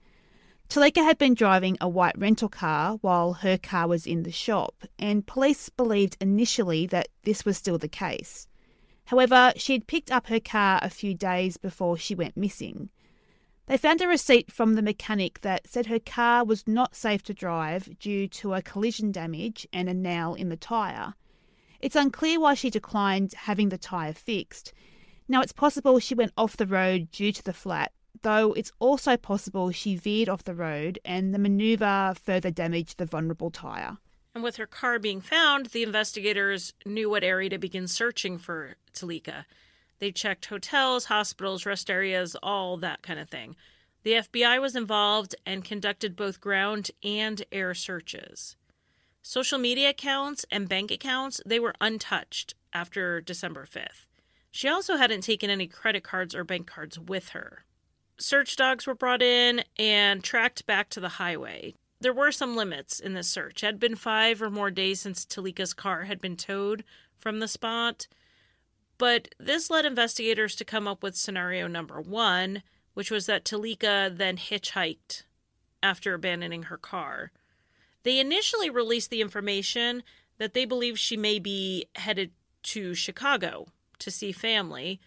Teleka 0.68 1.02
had 1.02 1.16
been 1.16 1.35
driving 1.35 1.78
a 1.80 1.88
white 1.88 2.18
rental 2.18 2.50
car 2.50 2.98
while 3.00 3.35
her 3.35 3.57
car 3.57 3.88
was 3.88 4.07
in 4.07 4.24
the 4.24 4.33
shop, 4.33 4.85
and 4.98 5.26
police 5.26 5.70
believed 5.70 6.16
initially 6.20 6.87
that 6.87 7.09
this 7.22 7.46
was 7.46 7.57
still 7.57 7.78
the 7.78 7.88
case. 7.88 8.46
However, 9.07 9.52
she 9.57 9.72
had 9.72 9.87
picked 9.87 10.11
up 10.11 10.26
her 10.26 10.40
car 10.40 10.80
a 10.83 10.90
few 10.90 11.14
days 11.14 11.57
before 11.57 11.96
she 11.96 12.14
went 12.14 12.37
missing. 12.37 12.90
They 13.66 13.77
found 13.77 14.00
a 14.03 14.09
receipt 14.09 14.53
from 14.53 14.74
the 14.74 14.83
mechanic 14.83 15.40
that 15.40 15.68
said 15.68 15.87
her 15.87 15.98
car 15.98 16.44
was 16.44 16.66
not 16.66 16.94
safe 16.94 17.22
to 17.24 17.35
drive 17.35 17.98
due 17.98 18.29
to 18.29 18.55
a 18.55 18.62
collision 18.62 19.11
damage 19.11 19.66
and 19.72 19.88
a 19.88 19.94
nail 19.94 20.35
in 20.35 20.50
the 20.50 20.57
tyre. 20.57 21.14
It's 21.81 21.96
unclear 21.96 22.40
why 22.40 22.55
she 22.55 22.70
declined 22.70 23.33
having 23.33 23.70
the 23.70 23.79
tyre 23.79 24.12
fixed. 24.12 24.72
Now, 25.29 25.40
it's 25.40 25.53
possible 25.53 25.98
she 25.98 26.14
went 26.14 26.33
off 26.37 26.57
the 26.57 26.66
road 26.66 27.11
due 27.11 27.33
to 27.33 27.42
the 27.42 27.53
flat 27.53 27.92
though 28.24 28.53
it's 28.55 28.72
also 28.81 29.16
possible 29.16 29.70
she 29.70 29.94
veered 29.94 30.29
off 30.29 30.44
the 30.44 30.55
road 30.55 30.98
and 31.05 31.33
the 31.33 31.38
manoeuvre 31.38 32.16
further 32.20 32.50
damaged 32.50 32.98
the 32.98 33.07
vulnerable 33.07 33.50
tyre. 33.50 33.98
And 34.35 34.42
with 34.42 34.57
her 34.57 34.66
car 34.66 34.98
being 34.98 35.20
found, 35.20 35.66
the 35.66 35.85
investigators 35.85 36.72
knew 36.85 37.09
what 37.09 37.22
area 37.22 37.50
to 37.50 37.59
begin 37.59 37.87
searching 37.87 38.37
for 38.37 38.77
Teleka. 38.92 39.44
They 39.98 40.12
checked 40.12 40.46
hotels, 40.46 41.07
hospitals, 41.07 41.66
rest 41.66 41.90
areas, 41.90 42.37
all 42.42 42.76
that 42.78 43.02
kind 43.02 43.18
of 43.18 43.28
thing. 43.28 43.57
The 44.02 44.14
FBI 44.14 44.61
was 44.61 44.76
involved 44.76 45.35
and 45.46 45.64
conducted 45.64 46.16
both 46.16 46.40
ground 46.40 46.90
and 47.02 47.42
air 47.50 47.74
searches. 47.74 48.57
Social 49.22 49.59
media 49.59 49.90
accounts 49.90 50.44
and 50.50 50.68
bank 50.68 50.90
accounts, 50.90 51.40
they 51.46 51.59
were 51.59 51.74
untouched 51.80 52.54
after 52.72 53.20
December 53.20 53.64
5th. 53.64 54.07
She 54.50 54.68
also 54.68 54.96
hadn't 54.96 55.22
taken 55.22 55.48
any 55.48 55.66
credit 55.66 56.04
cards 56.04 56.35
or 56.35 56.44
bank 56.44 56.66
cards 56.66 56.98
with 56.98 57.30
her 57.30 57.64
search 58.18 58.57
dogs 58.57 58.87
were 58.87 58.94
brought 58.94 59.22
in 59.22 59.64
and 59.78 60.22
tracked 60.22 60.66
back 60.66 60.88
to 60.90 61.00
the 61.00 61.11
highway. 61.11 61.74
There 62.00 62.12
were 62.12 62.33
some 62.33 62.57
limits 62.57 63.00
in 63.00 63.14
this 63.14 63.28
search. 63.28 63.62
It 63.62 63.66
had 63.66 63.80
been 63.80 63.96
five 63.96 64.42
or 64.42 64.50
more 64.50 64.70
days 64.70 65.00
since 65.00 65.24
Teleka's 65.24 65.72
car 65.72 66.04
had 66.04 66.20
been 66.20 66.37
towed 66.37 66.85
from 67.18 67.40
the 67.40 67.48
spot. 67.48 68.07
But 68.98 69.28
this 69.38 69.70
led 69.70 69.85
investigators 69.85 70.54
to 70.57 70.64
come 70.64 70.87
up 70.87 71.02
with 71.02 71.16
scenario 71.16 71.66
number 71.66 72.00
one, 72.00 72.62
which 72.94 73.11
was 73.11 73.26
that 73.26 73.44
Teleka 73.44 74.16
then 74.16 74.37
hitchhiked 74.37 75.24
after 75.83 76.14
abandoning 76.14 76.64
her 76.64 76.78
car. 76.78 77.33
They 78.04 78.20
initially 78.20 78.70
released 78.70 79.11
the 79.11 79.20
information 79.20 80.02
that 80.38 80.54
they 80.54 80.64
believe 80.64 80.98
she 80.98 81.16
may 81.16 81.38
be 81.38 81.87
headed 81.96 82.30
to 82.64 82.94
Chicago 82.94 83.66
to 83.98 84.11
see 84.11 84.33
family, 84.33 85.00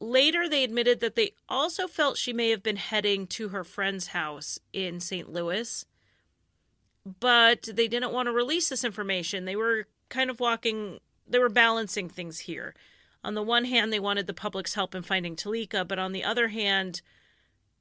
Later, 0.00 0.48
they 0.48 0.62
admitted 0.62 1.00
that 1.00 1.16
they 1.16 1.32
also 1.48 1.88
felt 1.88 2.16
she 2.16 2.32
may 2.32 2.50
have 2.50 2.62
been 2.62 2.76
heading 2.76 3.26
to 3.28 3.48
her 3.48 3.64
friend's 3.64 4.08
house 4.08 4.58
in 4.72 5.00
St. 5.00 5.32
Louis, 5.32 5.84
but 7.18 7.68
they 7.72 7.88
didn't 7.88 8.12
want 8.12 8.26
to 8.26 8.32
release 8.32 8.68
this 8.68 8.84
information. 8.84 9.44
They 9.44 9.56
were 9.56 9.86
kind 10.08 10.30
of 10.30 10.38
walking, 10.38 11.00
they 11.26 11.40
were 11.40 11.48
balancing 11.48 12.08
things 12.08 12.40
here. 12.40 12.74
On 13.24 13.34
the 13.34 13.42
one 13.42 13.64
hand, 13.64 13.92
they 13.92 14.00
wanted 14.00 14.26
the 14.26 14.34
public's 14.34 14.74
help 14.74 14.94
in 14.94 15.02
finding 15.02 15.36
Teleka, 15.36 15.86
but 15.86 15.98
on 15.98 16.12
the 16.12 16.24
other 16.24 16.48
hand, 16.48 17.02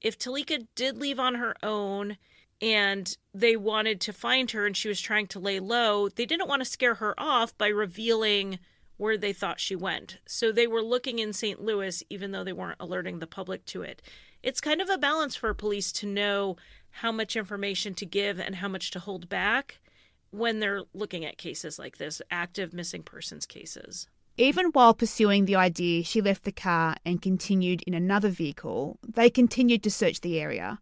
if 0.02 0.17
Teleka 0.17 0.67
did 0.76 0.97
leave 0.97 1.19
on 1.19 1.36
her 1.36 1.56
own 1.63 2.17
and 2.62 3.15
they 3.34 3.56
wanted 3.56 4.02
to 4.02 4.13
find 4.13 4.52
her 4.52 4.65
and 4.65 4.76
she 4.76 4.88
was 4.88 5.00
trying 5.00 5.28
to 5.28 5.39
lay 5.39 5.60
low, 5.60 6.10
they 6.10 6.26
didn't 6.26 6.47
want 6.47 6.62
to 6.62 6.65
scare 6.65 6.95
her 6.95 7.13
off 7.19 7.58
by 7.58 7.67
revealing 7.67 8.60
where 8.97 9.17
they 9.17 9.32
thought 9.32 9.60
she 9.60 9.76
went. 9.76 10.17
So 10.28 10.52
they 10.52 10.65
were 10.65 10.82
looking 10.82 11.19
in 11.19 11.34
St. 11.34 11.62
Louis, 11.62 12.04
even 12.10 12.32
though 12.32 12.43
they 12.43 12.54
weren't 12.54 12.80
alerting 12.80 13.19
the 13.19 13.28
public 13.28 13.63
to 13.65 13.84
it. 13.84 14.02
It's 14.41 14.62
kind 14.62 14.82
of 14.82 14.89
a 14.89 14.97
balance 14.97 15.36
for 15.36 15.54
police 15.54 15.91
to 15.93 16.08
know 16.08 16.58
how 16.89 17.12
much 17.12 17.36
information 17.36 17.93
to 17.95 18.06
give 18.06 18.39
and 18.39 18.56
how 18.56 18.67
much 18.67 18.89
to 18.91 19.00
hold 19.00 19.30
back 19.30 19.80
when 20.32 20.60
they're 20.60 20.84
looking 20.93 21.26
at 21.26 21.38
cases 21.38 21.78
like 21.78 21.97
this 21.97 22.21
active 22.32 22.73
missing 22.73 23.04
persons 23.04 23.45
cases. 23.45 24.08
Even 24.39 24.67
while 24.67 24.93
pursuing 24.93 25.45
the 25.45 25.56
idea, 25.56 26.04
she 26.04 26.21
left 26.21 26.43
the 26.43 26.52
car 26.52 26.95
and 27.04 27.21
continued 27.21 27.82
in 27.88 27.95
another 27.95 28.30
vehicle. 28.30 29.00
They 29.02 29.32
continued 29.32 29.82
to 29.82 29.91
search 29.91 30.21
the 30.21 30.39
area. 30.39 30.80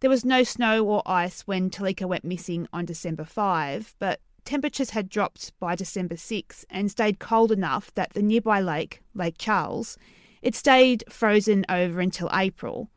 There 0.00 0.08
was 0.08 0.24
no 0.24 0.44
snow 0.44 0.86
or 0.86 1.02
ice 1.04 1.42
when 1.42 1.68
Teleka 1.68 2.06
went 2.06 2.24
missing 2.24 2.66
on 2.72 2.86
December 2.86 3.24
5, 3.24 3.94
but 3.98 4.20
temperatures 4.46 4.90
had 4.90 5.10
dropped 5.10 5.52
by 5.60 5.74
December 5.74 6.16
6 6.16 6.64
and 6.70 6.90
stayed 6.90 7.18
cold 7.18 7.52
enough 7.52 7.92
that 7.94 8.14
the 8.14 8.22
nearby 8.22 8.62
lake, 8.62 9.02
Lake 9.14 9.36
Charles, 9.36 9.98
it 10.40 10.54
stayed 10.54 11.04
frozen 11.10 11.66
over 11.68 12.00
until 12.00 12.30
April. 12.32 12.88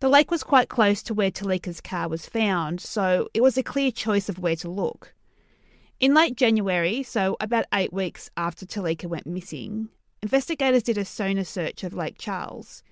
The 0.00 0.10
lake 0.10 0.30
was 0.30 0.42
quite 0.42 0.68
close 0.68 1.02
to 1.04 1.14
where 1.14 1.30
Teleka's 1.30 1.80
car 1.80 2.08
was 2.08 2.26
found, 2.26 2.82
so 2.82 3.28
it 3.32 3.40
was 3.40 3.56
a 3.56 3.62
clear 3.62 3.90
choice 3.90 4.28
of 4.28 4.38
where 4.38 4.56
to 4.56 4.68
look. 4.68 5.14
In 6.02 6.14
late 6.14 6.34
January, 6.34 7.04
so 7.04 7.36
about 7.38 7.66
eight 7.72 7.92
weeks 7.92 8.28
after 8.36 8.66
Teleka 8.66 9.06
went 9.06 9.24
missing, 9.24 9.88
investigators 10.20 10.82
did 10.82 10.98
a 10.98 11.04
sonar 11.04 11.44
search 11.44 11.84
of 11.84 11.94
Lake 11.94 12.18
Charles. 12.18 12.82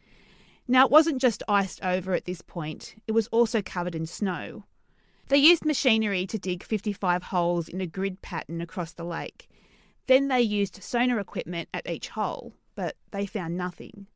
Now, 0.69 0.85
it 0.85 0.93
wasn't 0.93 1.21
just 1.21 1.43
iced 1.49 1.83
over 1.83 2.15
at 2.15 2.25
this 2.25 2.41
point, 2.41 2.95
it 3.09 3.13
was 3.13 3.27
also 3.33 3.63
covered 3.63 3.97
in 3.97 4.07
snow. 4.07 4.63
They 5.27 5.39
used 5.39 5.65
machinery 5.65 6.25
to 6.29 6.39
dig 6.39 6.63
55 6.63 7.25
holes 7.25 7.69
in 7.69 7.81
a 7.81 7.87
grid 7.89 8.23
pattern 8.23 8.61
across 8.61 8.93
the 8.93 9.03
lake. 9.03 9.49
Then 10.07 10.29
they 10.29 10.41
used 10.41 10.81
sonar 10.81 11.19
equipment 11.19 11.69
at 11.75 11.91
each 11.91 12.11
hole, 12.11 12.55
but 12.77 12.95
they 13.11 13.27
found 13.27 13.57
nothing. 13.57 14.07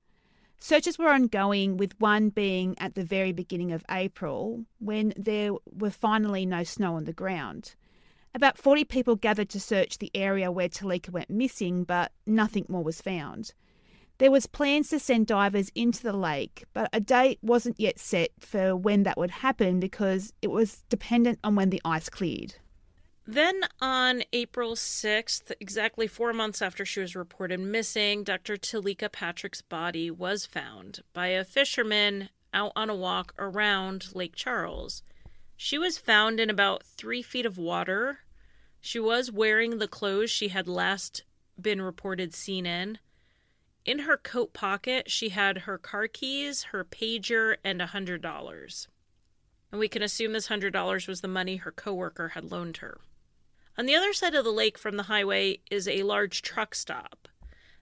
Searches 0.61 1.01
were 1.01 1.09
ongoing, 1.09 1.77
with 1.77 1.99
one 1.99 2.29
being 2.29 2.77
at 2.79 2.95
the 2.95 3.03
very 3.03 3.33
beginning 3.33 3.73
of 3.73 3.85
April 3.91 4.67
when 4.79 5.13
there 5.17 5.51
were 5.65 5.91
finally 5.91 6.47
no 6.47 6.63
snow 6.63 6.95
on 6.95 7.07
the 7.07 7.13
ground. 7.13 7.75
About 8.35 8.59
40 8.59 8.85
people 8.85 9.15
gathered 9.15 9.49
to 9.51 9.61
search 9.61 9.99
the 9.99 10.11
area 10.13 10.51
where 10.51 10.69
Teleka 10.69 11.11
went 11.11 11.31
missing, 11.31 11.85
but 11.85 12.11
nothing 12.27 12.67
more 12.69 12.83
was 12.83 13.01
found. 13.01 13.55
There 14.19 14.31
was 14.31 14.47
plans 14.47 14.89
to 14.89 14.99
send 14.99 15.29
divers 15.29 15.71
into 15.75 16.03
the 16.03 16.13
lake, 16.13 16.65
but 16.73 16.89
a 16.93 17.01
date 17.01 17.39
wasn't 17.43 17.79
yet 17.79 17.99
set 18.01 18.31
for 18.41 18.75
when 18.75 19.05
that 19.05 19.17
would 19.17 19.31
happen 19.31 19.79
because 19.79 20.33
it 20.43 20.51
was 20.51 20.83
dependent 20.89 21.39
on 21.45 21.55
when 21.55 21.71
the 21.71 21.81
ice 21.85 22.09
cleared. 22.09 22.57
Then 23.27 23.63
on 23.81 24.23
April 24.33 24.75
6th, 24.75 25.53
exactly 25.61 26.07
four 26.09 26.33
months 26.33 26.61
after 26.61 26.85
she 26.85 27.01
was 27.01 27.17
reported 27.17 27.61
missing, 27.61 28.25
Dr. 28.25 28.57
Teleka 28.57 29.11
Patrick's 29.11 29.63
body 29.63 30.11
was 30.11 30.45
found 30.45 31.01
by 31.13 31.29
a 31.29 31.45
fisherman 31.45 32.31
out 32.53 32.73
on 32.75 32.91
a 32.91 32.95
walk 32.97 33.33
around 33.39 34.15
Lake 34.15 34.35
Charles. 34.35 35.03
She 35.57 35.79
was 35.79 35.99
found 35.99 36.41
in 36.41 36.51
about 36.51 36.83
three 36.83 37.23
feet 37.23 37.47
of 37.47 37.57
water. 37.59 38.19
She 38.87 39.01
was 39.01 39.33
wearing 39.33 39.79
the 39.79 39.89
clothes 39.89 40.31
she 40.31 40.49
had 40.49 40.69
last 40.69 41.25
been 41.59 41.81
reported 41.81 42.35
seen 42.35 42.67
in. 42.67 42.99
In 43.87 44.01
her 44.01 44.19
coat 44.19 44.53
pocket, 44.53 45.11
she 45.11 45.31
had 45.31 45.61
her 45.61 45.79
car 45.79 46.07
keys, 46.07 46.65
her 46.65 46.85
pager, 46.85 47.57
and 47.65 47.81
a 47.81 47.87
hundred 47.87 48.21
dollars. 48.21 48.89
And 49.73 49.81
we 49.81 49.89
can 49.89 50.03
assume 50.03 50.35
this 50.35 50.49
hundred 50.49 50.75
dollars 50.75 51.09
was 51.09 51.23
the 51.23 51.29
money 51.29 51.57
her 51.57 51.73
coworker 51.73 52.29
had 52.35 52.51
loaned 52.51 52.77
her. 52.77 53.01
On 53.79 53.87
the 53.87 53.95
other 53.95 54.13
side 54.13 54.35
of 54.35 54.45
the 54.45 54.53
lake 54.53 54.77
from 54.77 54.99
the 54.99 55.05
highway 55.05 55.61
is 55.71 55.89
a 55.89 56.03
large 56.03 56.43
truck 56.43 56.75
stop 56.75 57.27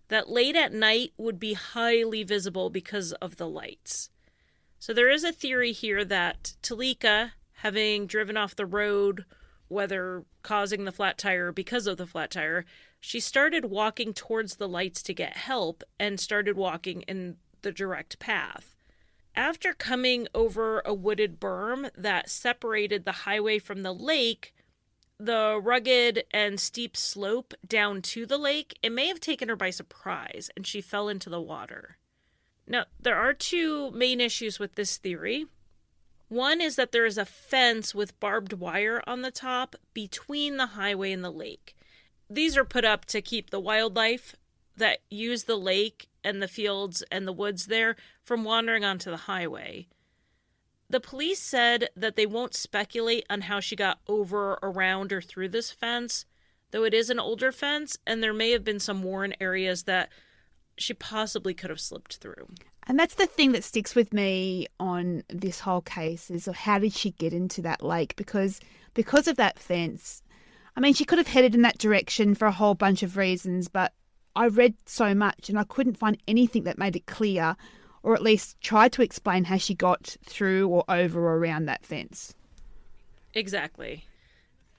that 0.07 0.31
late 0.31 0.55
at 0.55 0.73
night 0.73 1.15
would 1.17 1.41
be 1.41 1.55
highly 1.55 2.23
visible 2.23 2.71
because 2.71 3.11
of 3.15 3.39
the 3.39 3.49
lights. 3.49 4.09
So 4.79 4.93
there 4.93 5.11
is 5.11 5.25
a 5.25 5.33
theory 5.33 5.73
here 5.73 6.05
that 6.05 6.55
Teleka, 6.63 7.33
having 7.55 8.07
driven 8.07 8.37
off 8.37 8.55
the 8.55 8.67
road, 8.67 9.25
whether 9.73 10.25
causing 10.43 10.85
the 10.85 10.93
flat 10.93 11.19
tire 11.19 11.49
or 11.49 11.53
because 11.53 11.87
of 11.87 11.97
the 11.97 12.07
flat 12.07 12.31
tire, 12.31 12.65
she 13.01 13.19
started 13.19 13.65
walking 13.65 14.13
towards 14.13 14.57
the 14.57 14.69
lights 14.69 15.03
to 15.03 15.15
get 15.15 15.37
help 15.37 15.83
and 15.99 16.21
started 16.21 16.57
walking 16.57 17.03
in 17.03 17.37
the 17.63 17.73
direct 17.73 18.19
path. 18.19 18.77
After 19.35 19.73
coming 19.73 20.29
over 20.35 20.83
a 20.85 20.93
wooded 20.93 21.41
berm 21.41 21.91
that 21.97 22.29
separated 22.29 23.05
the 23.05 23.13
highway 23.13 23.59
from 23.59 23.83
the 23.83 23.95
lake, 23.95 24.55
the 25.19 25.59
rugged 25.63 26.25
and 26.33 26.61
steep 26.61 26.97
slope 26.97 27.55
down 27.67 28.03
to 28.03 28.27
the 28.27 28.39
lake, 28.39 28.79
it 28.83 28.93
may 28.93 29.07
have 29.07 29.21
taken 29.21 29.49
her 29.49 29.57
by 29.57 29.71
surprise 29.71 30.51
and 30.57 30.67
she 30.67 30.81
fell 30.81 31.09
into 31.09 31.31
the 31.31 31.41
water. 31.41 31.97
Now, 32.67 32.87
there 33.01 33.17
are 33.17 33.33
two 33.33 33.91
main 33.93 34.21
issues 34.21 34.59
with 34.59 34.75
this 34.75 34.97
theory. 34.97 35.47
One 36.33 36.63
is 36.63 36.77
that 36.77 36.93
there 36.93 37.05
is 37.05 37.19
a 37.19 37.27
fence 37.27 37.95
with 37.95 38.19
barbed 38.19 38.55
wire 38.55 39.03
on 39.07 39.21
the 39.21 39.31
top 39.31 39.77
between 39.93 40.57
the 40.57 40.69
highway 40.69 41.13
and 41.13 41.23
the 41.23 41.31
lake. 41.31 41.77
These 42.31 42.57
are 42.57 42.65
put 42.65 42.87
up 42.87 43.05
to 43.07 43.21
keep 43.21 43.51
the 43.51 43.61
wildlife 43.61 44.35
that 44.75 45.01
use 45.11 45.45
the 45.45 45.59
lake 45.59 46.09
and 46.25 46.41
the 46.41 46.49
fields 46.49 47.03
and 47.13 47.29
the 47.29 47.35
woods 47.35 47.67
there 47.67 47.97
from 48.25 48.45
wandering 48.45 48.83
onto 48.83 49.11
the 49.11 49.29
highway. 49.29 49.89
The 50.89 51.01
police 51.01 51.39
said 51.39 51.91
that 51.95 52.17
they 52.17 52.25
won't 52.25 52.55
speculate 52.55 53.27
on 53.29 53.43
how 53.43 53.61
she 53.61 53.77
got 53.77 54.01
over, 54.09 54.59
around, 54.63 55.13
or 55.13 55.21
through 55.21 55.51
this 55.51 55.71
fence, 55.71 56.25
though 56.71 56.85
it 56.85 56.95
is 56.95 57.11
an 57.11 57.21
older 57.21 57.53
fence, 57.53 57.99
and 58.07 58.23
there 58.23 58.33
may 58.33 58.53
have 58.53 58.65
been 58.65 58.81
some 58.81 59.03
worn 59.03 59.35
areas 59.39 59.83
that 59.83 60.09
she 60.79 60.95
possibly 60.95 61.53
could 61.53 61.69
have 61.69 61.79
slipped 61.79 62.17
through. 62.17 62.49
And 62.87 62.99
that's 62.99 63.15
the 63.15 63.27
thing 63.27 63.53
that 63.53 63.65
sticks 63.65 63.95
with 63.95 64.13
me 64.13 64.67
on 64.81 65.23
this 65.29 65.61
whole 65.61 65.83
case 65.83 66.31
is 66.31 66.47
how 66.47 66.79
did 66.79 66.93
she 66.93 67.13
get 67.13 67.33
into 67.33 67.63
that 67.63 67.83
lake? 67.83 68.17
Because 68.17 68.61
because 68.95 69.29
of 69.29 69.37
that 69.37 69.59
fence, 69.59 70.23
I 70.77 70.81
mean, 70.81 70.95
she 70.95 71.05
could 71.05 71.19
have 71.19 71.29
headed 71.29 71.55
in 71.55 71.63
that 71.63 71.79
direction 71.79 72.35
for 72.35 72.47
a 72.47 72.53
whole 72.53 72.75
bunch 72.75 73.03
of 73.03 73.17
reasons, 73.17 73.69
but 73.69 73.93
I 74.35 74.49
read 74.49 74.75
so 74.87 75.15
much 75.15 75.49
and 75.49 75.59
I 75.59 75.65
couldn't 75.65 75.99
find 75.99 76.19
anything 76.27 76.65
that 76.65 76.79
made 76.79 76.97
it 76.97 77.07
clear 77.07 77.57
or 78.03 78.15
at 78.15 78.23
least 78.23 78.61
try 78.61 78.89
to 78.89 79.03
explain 79.03 79.45
how 79.45 79.59
she 79.59 79.75
got 79.75 80.17
through 80.25 80.69
or 80.69 80.85
over 80.89 81.21
or 81.21 81.37
around 81.37 81.67
that 81.67 81.87
fence. 81.87 82.35
Exactly. 83.35 84.05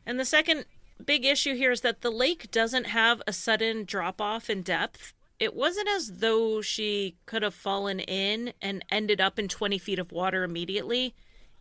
And 0.05 0.19
the 0.19 0.25
second 0.25 0.65
big 1.03 1.25
issue 1.25 1.55
here 1.55 1.71
is 1.71 1.81
that 1.81 2.01
the 2.01 2.11
lake 2.11 2.51
doesn't 2.51 2.85
have 2.85 3.21
a 3.25 3.33
sudden 3.33 3.85
drop 3.85 4.19
off 4.19 4.49
in 4.49 4.61
depth. 4.61 5.13
It 5.39 5.53
wasn't 5.53 5.89
as 5.89 6.19
though 6.19 6.61
she 6.61 7.17
could 7.25 7.43
have 7.43 7.53
fallen 7.53 7.99
in 7.99 8.53
and 8.61 8.85
ended 8.89 9.19
up 9.19 9.37
in 9.39 9.47
20 9.47 9.77
feet 9.77 9.99
of 9.99 10.11
water 10.11 10.43
immediately. 10.43 11.15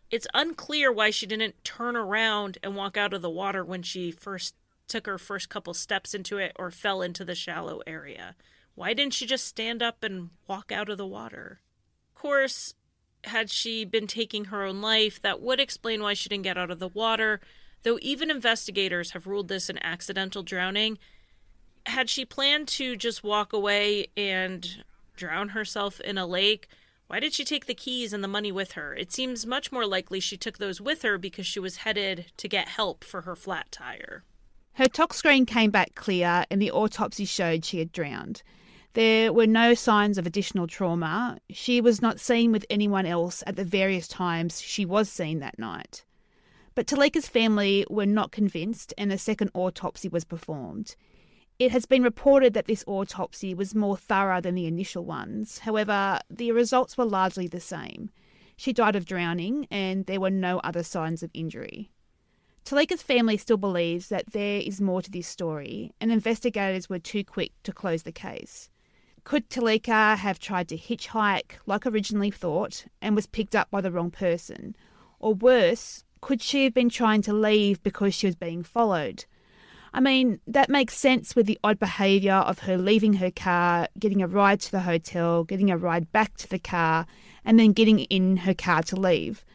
It's 0.09 0.27
unclear 0.33 0.91
why 0.91 1.09
she 1.09 1.25
didn't 1.25 1.63
turn 1.63 1.95
around 1.95 2.57
and 2.63 2.75
walk 2.75 2.97
out 2.97 3.13
of 3.13 3.21
the 3.21 3.29
water 3.29 3.63
when 3.63 3.81
she 3.81 4.11
first 4.11 4.55
took 4.87 5.05
her 5.05 5.17
first 5.17 5.49
couple 5.49 5.73
steps 5.73 6.13
into 6.13 6.37
it 6.37 6.53
or 6.55 6.69
fell 6.69 7.01
into 7.01 7.25
the 7.25 7.35
shallow 7.35 7.81
area. 7.87 8.35
Why 8.75 8.93
didn't 8.93 9.13
she 9.13 9.25
just 9.25 9.45
stand 9.45 9.81
up 9.81 10.03
and 10.03 10.29
walk 10.47 10.71
out 10.71 10.89
of 10.89 10.97
the 10.97 11.07
water? 11.07 11.61
Of 12.15 12.21
course, 12.21 12.75
had 13.23 13.49
she 13.49 13.85
been 13.85 14.07
taking 14.07 14.45
her 14.45 14.63
own 14.63 14.81
life, 14.81 15.21
that 15.21 15.41
would 15.41 15.59
explain 15.59 16.01
why 16.01 16.13
she 16.13 16.29
didn't 16.29 16.43
get 16.43 16.57
out 16.57 16.71
of 16.71 16.79
the 16.79 16.87
water, 16.87 17.39
though 17.83 17.99
even 18.01 18.29
investigators 18.29 19.11
have 19.11 19.27
ruled 19.27 19.47
this 19.47 19.69
an 19.69 19.83
accidental 19.83 20.43
drowning. 20.43 20.97
Had 21.85 22.09
she 22.09 22.25
planned 22.25 22.67
to 22.69 22.95
just 22.95 23.23
walk 23.23 23.53
away 23.53 24.07
and 24.15 24.83
drown 25.15 25.49
herself 25.49 25.99
in 25.99 26.17
a 26.17 26.25
lake, 26.25 26.67
why 27.07 27.19
did 27.19 27.33
she 27.33 27.43
take 27.43 27.65
the 27.65 27.75
keys 27.75 28.13
and 28.13 28.23
the 28.23 28.27
money 28.27 28.51
with 28.51 28.71
her? 28.71 28.95
It 28.95 29.11
seems 29.11 29.45
much 29.45 29.71
more 29.71 29.85
likely 29.85 30.19
she 30.19 30.37
took 30.37 30.57
those 30.57 30.81
with 30.81 31.01
her 31.03 31.17
because 31.17 31.45
she 31.45 31.59
was 31.59 31.77
headed 31.77 32.31
to 32.37 32.47
get 32.47 32.69
help 32.69 33.03
for 33.03 33.21
her 33.21 33.35
flat 33.35 33.71
tire. 33.71 34.23
Her 34.73 34.87
tox 34.87 35.17
screen 35.17 35.45
came 35.45 35.69
back 35.69 35.93
clear 35.93 36.45
and 36.49 36.61
the 36.61 36.71
autopsy 36.71 37.25
showed 37.25 37.63
she 37.65 37.79
had 37.79 37.91
drowned. 37.91 38.41
There 38.93 39.33
were 39.33 39.47
no 39.47 39.73
signs 39.73 40.17
of 40.17 40.25
additional 40.25 40.67
trauma. 40.67 41.39
She 41.49 41.81
was 41.81 42.01
not 42.01 42.19
seen 42.19 42.51
with 42.51 42.65
anyone 42.69 43.05
else 43.05 43.43
at 43.45 43.55
the 43.55 43.65
various 43.65 44.07
times 44.07 44.61
she 44.61 44.85
was 44.85 45.09
seen 45.09 45.39
that 45.39 45.59
night. 45.59 46.05
But 46.75 46.87
Teleka's 46.87 47.27
family 47.27 47.85
were 47.89 48.05
not 48.05 48.31
convinced, 48.31 48.93
and 48.97 49.11
a 49.11 49.17
second 49.17 49.51
autopsy 49.53 50.09
was 50.09 50.23
performed. 50.23 50.95
It 51.59 51.71
has 51.71 51.85
been 51.85 52.03
reported 52.03 52.53
that 52.53 52.65
this 52.65 52.83
autopsy 52.87 53.53
was 53.53 53.75
more 53.75 53.95
thorough 53.95 54.41
than 54.41 54.55
the 54.55 54.65
initial 54.65 55.05
ones. 55.05 55.59
However, 55.59 56.19
the 56.29 56.51
results 56.51 56.97
were 56.97 57.05
largely 57.05 57.47
the 57.47 57.59
same. 57.59 58.09
She 58.57 58.73
died 58.73 58.95
of 58.95 59.05
drowning, 59.05 59.67
and 59.69 60.05
there 60.05 60.19
were 60.19 60.29
no 60.29 60.59
other 60.59 60.83
signs 60.83 61.21
of 61.23 61.31
injury. 61.33 61.91
Teleka's 62.65 63.03
family 63.03 63.37
still 63.37 63.57
believes 63.57 64.09
that 64.09 64.31
there 64.31 64.61
is 64.61 64.79
more 64.79 65.01
to 65.01 65.11
this 65.11 65.27
story, 65.27 65.91
and 65.99 66.11
investigators 66.11 66.89
were 66.89 66.99
too 66.99 67.23
quick 67.23 67.51
to 67.63 67.73
close 67.73 68.03
the 68.03 68.11
case. 68.11 68.69
Could 69.23 69.49
Teleka 69.49 70.17
have 70.17 70.39
tried 70.39 70.67
to 70.69 70.77
hitchhike 70.77 71.53
like 71.65 71.85
originally 71.85 72.31
thought 72.31 72.85
and 73.01 73.15
was 73.15 73.27
picked 73.27 73.55
up 73.55 73.69
by 73.69 73.79
the 73.79 73.91
wrong 73.91 74.11
person? 74.11 74.75
Or 75.19 75.33
worse, 75.33 76.03
could 76.19 76.41
she 76.41 76.63
have 76.65 76.73
been 76.73 76.89
trying 76.89 77.21
to 77.23 77.33
leave 77.33 77.83
because 77.83 78.13
she 78.13 78.27
was 78.27 78.35
being 78.35 78.63
followed? 78.63 79.25
I 79.95 79.99
mean, 79.99 80.39
that 80.47 80.69
makes 80.69 80.97
sense 80.97 81.35
with 81.35 81.45
the 81.45 81.59
odd 81.63 81.77
behaviour 81.77 82.33
of 82.33 82.59
her 82.59 82.77
leaving 82.77 83.13
her 83.13 83.29
car, 83.29 83.87
getting 83.99 84.23
a 84.23 84.27
ride 84.27 84.59
to 84.61 84.71
the 84.71 84.79
hotel, 84.79 85.43
getting 85.43 85.69
a 85.69 85.77
ride 85.77 86.11
back 86.11 86.35
to 86.37 86.47
the 86.47 86.57
car, 86.57 87.05
and 87.45 87.59
then 87.59 87.73
getting 87.73 87.99
in 87.99 88.37
her 88.37 88.55
car 88.55 88.81
to 88.83 88.95
leave. 88.95 89.45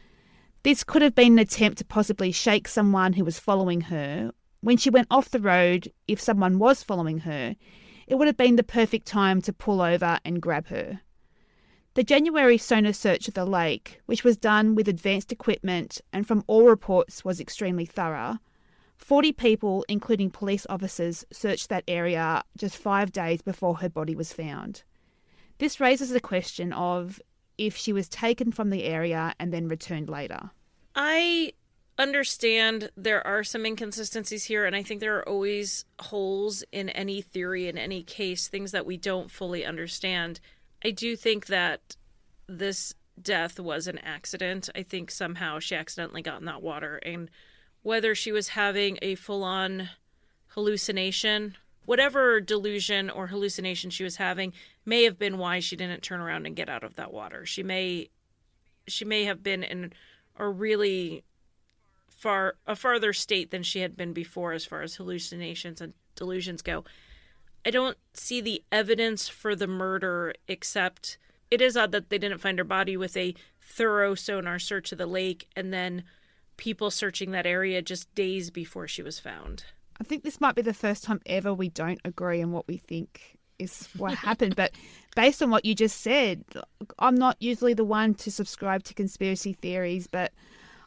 This 0.63 0.85
could 0.85 1.01
have 1.01 1.13
been 1.13 1.33
an 1.33 1.39
attempt 1.39 1.79
to 1.79 1.85
possibly 1.85 2.31
shake 2.31 2.69
someone 2.69 3.13
who 3.13 3.25
was 3.25 3.37
following 3.37 3.81
her. 3.81 4.31
When 4.61 4.77
she 4.77 4.89
went 4.89 5.07
off 5.11 5.29
the 5.29 5.41
road, 5.41 5.91
if 6.07 6.21
someone 6.21 6.57
was 6.57 6.83
following 6.83 7.19
her, 7.19 7.55
it 8.07 8.15
would 8.15 8.27
have 8.27 8.37
been 8.37 8.55
the 8.55 8.63
perfect 8.63 9.07
time 9.07 9.41
to 9.41 9.53
pull 9.53 9.81
over 9.81 10.19
and 10.23 10.41
grab 10.41 10.67
her. 10.67 11.01
The 11.95 12.03
January 12.03 12.57
sonar 12.57 12.93
search 12.93 13.27
of 13.27 13.33
the 13.33 13.45
lake, 13.45 13.99
which 14.05 14.23
was 14.23 14.37
done 14.37 14.75
with 14.75 14.87
advanced 14.87 15.33
equipment 15.33 15.99
and 16.13 16.25
from 16.25 16.45
all 16.47 16.65
reports 16.65 17.25
was 17.25 17.41
extremely 17.41 17.85
thorough, 17.85 18.37
40 19.09 19.31
people, 19.31 19.83
including 19.89 20.29
police 20.29 20.67
officers, 20.69 21.25
searched 21.31 21.69
that 21.69 21.83
area 21.87 22.43
just 22.55 22.77
five 22.77 23.11
days 23.11 23.41
before 23.41 23.77
her 23.77 23.89
body 23.89 24.15
was 24.15 24.31
found. 24.31 24.83
This 25.57 25.79
raises 25.79 26.11
the 26.11 26.19
question 26.19 26.71
of 26.73 27.19
if 27.57 27.75
she 27.75 27.91
was 27.91 28.07
taken 28.07 28.51
from 28.51 28.69
the 28.69 28.83
area 28.83 29.33
and 29.39 29.51
then 29.51 29.67
returned 29.67 30.09
later. 30.09 30.51
I 30.93 31.53
understand 31.97 32.91
there 32.95 33.25
are 33.25 33.43
some 33.43 33.65
inconsistencies 33.65 34.43
here, 34.43 34.65
and 34.65 34.75
I 34.75 34.83
think 34.83 34.99
there 34.99 35.17
are 35.17 35.27
always 35.27 35.85
holes 35.99 36.63
in 36.71 36.89
any 36.89 37.23
theory, 37.23 37.67
in 37.67 37.79
any 37.79 38.03
case, 38.03 38.47
things 38.47 38.71
that 38.73 38.85
we 38.85 38.95
don't 38.95 39.31
fully 39.31 39.65
understand. 39.65 40.39
I 40.85 40.91
do 40.91 41.15
think 41.15 41.47
that 41.47 41.95
this 42.47 42.93
death 43.19 43.59
was 43.59 43.87
an 43.87 43.97
accident. 43.97 44.69
I 44.75 44.83
think 44.83 45.09
somehow 45.09 45.57
she 45.57 45.73
accidentally 45.73 46.21
got 46.21 46.41
in 46.41 46.45
that 46.45 46.61
water, 46.61 46.97
and 46.97 47.31
whether 47.81 48.13
she 48.13 48.31
was 48.31 48.49
having 48.49 48.97
a 49.01 49.15
full 49.15 49.43
on 49.43 49.89
hallucination, 50.49 51.55
whatever 51.85 52.41
delusion 52.41 53.09
or 53.09 53.27
hallucination 53.27 53.89
she 53.89 54.03
was 54.03 54.17
having, 54.17 54.53
may 54.85 55.03
have 55.03 55.17
been 55.17 55.37
why 55.37 55.59
she 55.59 55.75
didn't 55.75 56.03
turn 56.03 56.19
around 56.19 56.45
and 56.45 56.55
get 56.55 56.69
out 56.69 56.83
of 56.83 56.95
that 56.95 57.13
water. 57.13 57.45
She 57.45 57.63
may 57.63 58.09
she 58.87 59.05
may 59.05 59.23
have 59.25 59.43
been 59.43 59.63
in 59.63 59.93
a 60.37 60.47
really 60.47 61.23
far 62.07 62.55
a 62.67 62.75
farther 62.75 63.13
state 63.13 63.51
than 63.51 63.63
she 63.63 63.79
had 63.79 63.95
been 63.95 64.13
before 64.13 64.51
as 64.51 64.65
far 64.65 64.81
as 64.81 64.95
hallucinations 64.95 65.79
and 65.79 65.93
delusions 66.15 66.61
go. 66.61 66.83
I 67.65 67.71
don't 67.71 67.97
see 68.13 68.41
the 68.41 68.63
evidence 68.71 69.27
for 69.27 69.55
the 69.55 69.67
murder 69.67 70.33
except 70.47 71.17
it 71.51 71.61
is 71.61 71.75
odd 71.75 71.91
that 71.91 72.09
they 72.09 72.17
didn't 72.17 72.39
find 72.39 72.57
her 72.57 72.63
body 72.63 72.95
with 72.97 73.15
a 73.17 73.35
thorough 73.61 74.15
sonar 74.15 74.59
search 74.59 74.91
of 74.91 74.97
the 74.97 75.05
lake 75.05 75.47
and 75.55 75.73
then 75.73 76.03
people 76.59 76.91
searching 76.91 77.31
that 77.31 77.47
area 77.47 77.81
just 77.81 78.13
days 78.13 78.51
before 78.51 78.87
she 78.87 79.01
was 79.01 79.17
found. 79.17 79.63
I 79.99 80.03
think 80.03 80.23
this 80.23 80.39
might 80.39 80.55
be 80.55 80.61
the 80.61 80.73
first 80.73 81.03
time 81.03 81.21
ever 81.25 81.53
we 81.53 81.69
don't 81.69 82.01
agree 82.05 82.41
on 82.41 82.51
what 82.51 82.67
we 82.67 82.77
think 82.77 83.37
is 83.57 83.87
what 83.97 84.13
happened. 84.29 84.55
But 84.55 84.73
based 85.15 85.41
on 85.41 85.49
what 85.49 85.65
you 85.65 85.73
just 85.73 86.01
said, 86.01 86.43
I'm 86.99 87.15
not 87.15 87.37
usually 87.39 87.73
the 87.73 87.85
one 87.85 88.13
to 88.15 88.29
subscribe 88.29 88.83
to 88.83 88.93
conspiracy 88.93 89.53
theories, 89.53 90.05
but 90.05 90.33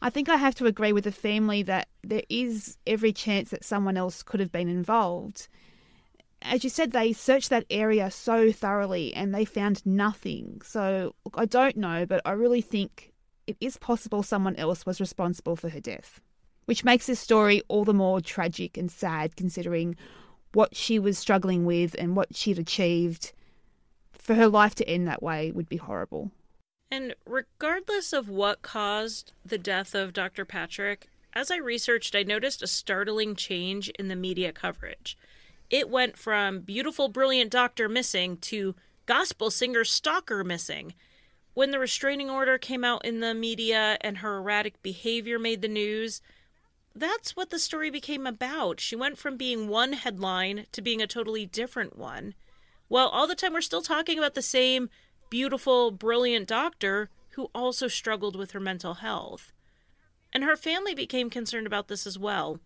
I 0.03 0.11
think 0.11 0.29
I 0.29 0.37
have 0.37 0.55
to 0.57 0.67
agree 0.67 0.93
with 0.93 1.05
the 1.05 1.13
family 1.13 1.63
that 1.65 1.89
there 2.05 2.23
is 2.29 2.77
every 2.87 3.13
chance 3.13 3.51
that 3.51 3.65
someone 3.65 3.97
else 3.97 4.23
could 4.23 4.41
have 4.41 4.53
been 4.53 4.69
involved. 4.69 5.49
As 6.43 6.65
you 6.65 6.71
said, 6.71 6.93
they 6.93 7.13
searched 7.13 7.51
that 7.51 7.67
area 7.71 8.11
so 8.11 8.53
thoroughly 8.53 9.15
and 9.15 9.35
they 9.35 9.45
found 9.45 9.87
nothing. 9.87 10.61
So 10.65 11.15
I 11.35 11.47
don't 11.47 11.77
know, 11.77 12.05
but 12.05 12.21
I 12.25 12.33
really 12.33 12.61
think 12.61 13.12
it 13.47 13.57
is 13.61 13.77
possible 13.77 14.23
someone 14.23 14.57
else 14.57 14.87
was 14.87 15.01
responsible 15.01 15.57
for 15.57 15.71
her 15.71 15.81
death, 15.81 16.21
which 16.67 16.85
makes 16.85 17.07
this 17.07 17.21
story 17.21 17.63
all 17.69 17.85
the 17.85 17.95
more 17.95 18.21
tragic 18.21 18.77
and 18.77 18.91
sad 18.91 19.37
considering 19.37 19.97
what 20.53 20.77
she 20.77 20.99
was 20.99 21.19
struggling 21.19 21.65
with 21.65 21.95
and 21.99 22.17
what 22.17 22.37
she'd 22.37 22.59
achieved. 22.59 23.33
For 24.13 24.35
her 24.35 24.49
life 24.49 24.75
to 24.77 24.89
end 24.89 25.09
that 25.09 25.23
way 25.23 25.51
would 25.51 25.69
be 25.69 25.79
horrible. 25.79 26.31
And 26.91 27.15
regardless 27.27 28.13
of 28.13 28.29
what 28.29 28.63
caused 28.63 29.33
the 29.45 29.59
death 29.59 29.95
of 29.95 30.13
Dr. 30.13 30.45
Patrick, 30.45 31.09
as 31.33 31.51
I 31.51 31.57
researched, 31.57 32.15
I 32.15 32.23
noticed 32.23 32.63
a 32.63 32.67
startling 32.67 33.35
change 33.35 33.89
in 33.91 34.09
the 34.09 34.17
media 34.17 34.53
coverage. 34.53 35.17
It 35.71 35.89
went 35.89 36.19
from 36.19 36.61
beautiful, 36.61 37.09
brilliant 37.09 37.51
doctor 37.51 37.89
missing 37.89 38.37
to 38.39 38.75
gospel 39.07 39.51
singer 39.51 39.85
stalker 39.85 40.45
missing. 40.45 40.93
When 41.55 41.71
the 41.71 41.79
restraining 41.79 42.31
order 42.31 42.57
came 42.57 42.83
out 42.83 43.05
in 43.05 43.21
the 43.21 43.35
media 43.35 43.99
and 44.01 44.19
her 44.19 44.39
erratic 44.39 44.83
behavior 44.83 45.39
made 45.39 45.61
the 45.61 45.69
news, 45.69 46.23
that's 46.95 47.37
what 47.37 47.51
the 47.51 47.59
story 47.59 47.91
became 47.91 48.27
about. 48.27 48.81
She 48.81 48.97
went 48.97 49.19
from 49.19 49.37
being 49.37 49.69
one 49.69 49.93
headline 49.93 50.67
to 50.73 50.83
being 50.83 51.03
a 51.03 51.07
totally 51.07 51.45
different 51.47 51.99
one. 51.99 52.35
Well, 52.89 53.09
all 53.09 53.27
the 53.27 53.35
time 53.35 53.53
we're 53.53 53.61
still 53.61 53.83
talking 53.83 54.19
about 54.19 54.35
the 54.35 54.43
same 54.43 54.89
beautiful, 55.31 55.91
brilliant 55.91 56.49
doctor 56.49 57.11
who 57.31 57.51
also 57.55 57.89
struggled 57.89 58.37
with 58.37 58.53
her 58.53 58.61
mental 58.61 58.95
health. 58.95 59.53
And 60.33 60.45
her 60.45 60.57
family 60.57 60.95
became 60.95 61.31
concerned 61.31 61.67
about 61.67 61.89
this 61.89 62.07
as 62.07 62.19
well. 62.19 62.61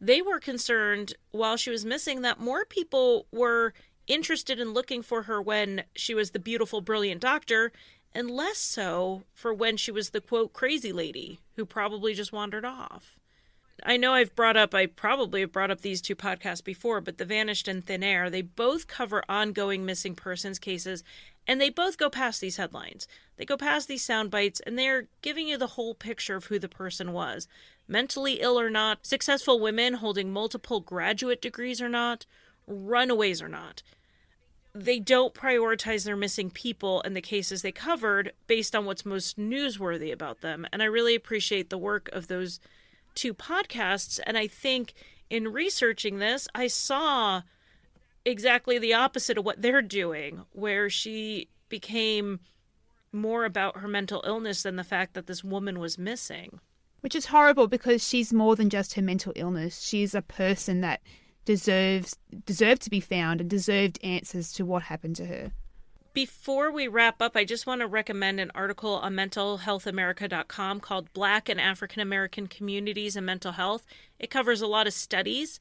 They 0.00 0.20
were 0.20 0.40
concerned 0.40 1.14
while 1.30 1.56
she 1.56 1.70
was 1.70 1.84
missing 1.84 2.22
that 2.22 2.40
more 2.40 2.64
people 2.64 3.26
were 3.32 3.72
interested 4.06 4.60
in 4.60 4.74
looking 4.74 5.02
for 5.02 5.22
her 5.22 5.40
when 5.40 5.84
she 5.94 6.14
was 6.14 6.30
the 6.30 6.38
beautiful, 6.38 6.82
brilliant 6.82 7.22
doctor, 7.22 7.72
and 8.14 8.30
less 8.30 8.58
so 8.58 9.24
for 9.32 9.52
when 9.52 9.76
she 9.76 9.90
was 9.90 10.10
the 10.10 10.20
quote 10.20 10.52
crazy 10.52 10.92
lady 10.92 11.40
who 11.56 11.64
probably 11.64 12.14
just 12.14 12.32
wandered 12.32 12.64
off. 12.64 13.16
I 13.82 13.96
know 13.96 14.14
I've 14.14 14.36
brought 14.36 14.56
up, 14.56 14.74
I 14.74 14.86
probably 14.86 15.40
have 15.40 15.52
brought 15.52 15.70
up 15.70 15.80
these 15.80 16.00
two 16.00 16.14
podcasts 16.14 16.62
before, 16.62 17.00
but 17.00 17.18
The 17.18 17.24
Vanished 17.24 17.66
and 17.66 17.84
Thin 17.84 18.04
Air, 18.04 18.30
they 18.30 18.40
both 18.40 18.86
cover 18.86 19.24
ongoing 19.28 19.84
missing 19.84 20.14
persons 20.14 20.58
cases, 20.58 21.02
and 21.46 21.60
they 21.60 21.70
both 21.70 21.98
go 21.98 22.08
past 22.08 22.40
these 22.40 22.56
headlines. 22.56 23.08
They 23.36 23.44
go 23.44 23.56
past 23.56 23.88
these 23.88 24.04
sound 24.04 24.30
bites, 24.30 24.60
and 24.60 24.78
they're 24.78 25.08
giving 25.22 25.48
you 25.48 25.58
the 25.58 25.66
whole 25.66 25.94
picture 25.94 26.36
of 26.36 26.46
who 26.46 26.58
the 26.58 26.68
person 26.68 27.12
was. 27.12 27.48
Mentally 27.88 28.40
ill 28.40 28.58
or 28.58 28.70
not, 28.70 29.04
successful 29.04 29.60
women 29.60 29.94
holding 29.94 30.32
multiple 30.32 30.80
graduate 30.80 31.42
degrees 31.42 31.82
or 31.82 31.88
not, 31.88 32.26
runaways 32.66 33.42
or 33.42 33.48
not. 33.48 33.82
They 34.74 34.98
don't 34.98 35.34
prioritize 35.34 36.04
their 36.04 36.16
missing 36.16 36.50
people 36.50 37.00
and 37.02 37.14
the 37.14 37.20
cases 37.20 37.62
they 37.62 37.72
covered 37.72 38.32
based 38.48 38.74
on 38.74 38.84
what's 38.84 39.06
most 39.06 39.38
newsworthy 39.38 40.12
about 40.12 40.40
them. 40.40 40.66
And 40.72 40.82
I 40.82 40.86
really 40.86 41.14
appreciate 41.14 41.70
the 41.70 41.78
work 41.78 42.08
of 42.12 42.26
those 42.26 42.58
two 43.14 43.34
podcasts. 43.34 44.18
And 44.26 44.36
I 44.36 44.48
think 44.48 44.94
in 45.30 45.52
researching 45.52 46.18
this, 46.18 46.48
I 46.54 46.66
saw 46.66 47.42
exactly 48.24 48.78
the 48.78 48.94
opposite 48.94 49.38
of 49.38 49.44
what 49.44 49.62
they're 49.62 49.82
doing, 49.82 50.44
where 50.52 50.90
she 50.90 51.48
became 51.68 52.40
more 53.12 53.44
about 53.44 53.78
her 53.78 53.88
mental 53.88 54.22
illness 54.26 54.62
than 54.62 54.76
the 54.76 54.84
fact 54.84 55.14
that 55.14 55.26
this 55.26 55.44
woman 55.44 55.78
was 55.78 55.98
missing. 55.98 56.58
Which 57.00 57.14
is 57.14 57.26
horrible 57.26 57.68
because 57.68 58.06
she's 58.06 58.32
more 58.32 58.56
than 58.56 58.70
just 58.70 58.94
her 58.94 59.02
mental 59.02 59.32
illness. 59.36 59.82
She's 59.82 60.14
a 60.14 60.22
person 60.22 60.80
that 60.80 61.00
deserves 61.44 62.16
deserved 62.46 62.82
to 62.82 62.90
be 62.90 63.00
found 63.00 63.40
and 63.40 63.50
deserved 63.50 63.98
answers 64.02 64.52
to 64.54 64.64
what 64.64 64.84
happened 64.84 65.16
to 65.16 65.26
her. 65.26 65.52
Before 66.12 66.70
we 66.70 66.86
wrap 66.86 67.20
up, 67.20 67.36
I 67.36 67.44
just 67.44 67.66
want 67.66 67.80
to 67.80 67.88
recommend 67.88 68.38
an 68.38 68.52
article 68.54 68.94
on 68.94 69.14
mentalhealthamerica.com 69.14 70.78
called 70.78 71.12
Black 71.12 71.48
and 71.48 71.60
African 71.60 72.00
American 72.00 72.46
Communities 72.46 73.16
and 73.16 73.26
Mental 73.26 73.52
Health. 73.52 73.84
It 74.20 74.30
covers 74.30 74.60
a 74.60 74.68
lot 74.68 74.86
of 74.86 74.92
studies 74.92 75.58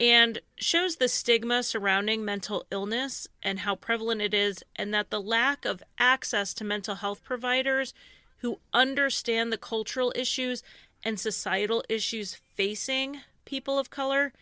and 0.00 0.40
shows 0.56 0.96
the 0.96 1.06
stigma 1.06 1.62
surrounding 1.62 2.24
mental 2.24 2.66
illness 2.72 3.28
and 3.42 3.60
how 3.60 3.76
prevalent 3.76 4.20
it 4.20 4.34
is, 4.34 4.64
and 4.74 4.92
that 4.92 5.10
the 5.10 5.20
lack 5.20 5.64
of 5.64 5.82
access 5.98 6.52
to 6.54 6.64
mental 6.64 6.96
health 6.96 7.22
providers 7.22 7.94
who 8.38 8.58
understand 8.72 9.52
the 9.52 9.58
cultural 9.58 10.12
issues 10.16 10.64
and 11.04 11.20
societal 11.20 11.84
issues 11.88 12.34
facing 12.34 13.20
people 13.44 13.78
of 13.78 13.90
color, 13.90 14.32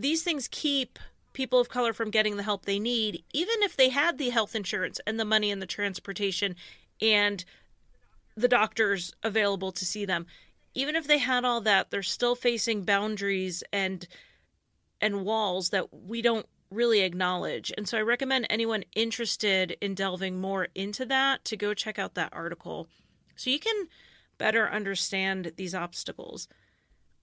these 0.00 0.22
things 0.22 0.48
keep 0.48 0.98
people 1.32 1.60
of 1.60 1.68
color 1.68 1.92
from 1.92 2.10
getting 2.10 2.36
the 2.36 2.42
help 2.42 2.64
they 2.64 2.78
need, 2.78 3.22
even 3.32 3.54
if 3.60 3.76
they 3.76 3.90
had 3.90 4.18
the 4.18 4.30
health 4.30 4.54
insurance 4.54 5.00
and 5.06 5.20
the 5.20 5.24
money 5.24 5.50
and 5.50 5.60
the 5.62 5.66
transportation 5.66 6.56
and 7.00 7.44
the 8.36 8.48
doctors 8.48 9.12
available 9.22 9.72
to 9.72 9.84
see 9.84 10.04
them. 10.04 10.26
Even 10.74 10.96
if 10.96 11.06
they 11.06 11.18
had 11.18 11.44
all 11.44 11.60
that, 11.60 11.90
they're 11.90 12.02
still 12.02 12.34
facing 12.34 12.84
boundaries 12.84 13.62
and 13.72 14.06
and 15.00 15.24
walls 15.24 15.70
that 15.70 15.92
we 15.92 16.20
don't 16.20 16.46
really 16.70 17.00
acknowledge. 17.00 17.72
And 17.76 17.88
so 17.88 17.98
I 17.98 18.02
recommend 18.02 18.46
anyone 18.50 18.84
interested 18.94 19.76
in 19.80 19.94
delving 19.94 20.40
more 20.40 20.68
into 20.74 21.06
that 21.06 21.44
to 21.46 21.56
go 21.56 21.72
check 21.72 21.98
out 21.98 22.14
that 22.14 22.32
article 22.32 22.88
so 23.36 23.50
you 23.50 23.60
can 23.60 23.86
better 24.38 24.68
understand 24.68 25.52
these 25.56 25.74
obstacles. 25.74 26.48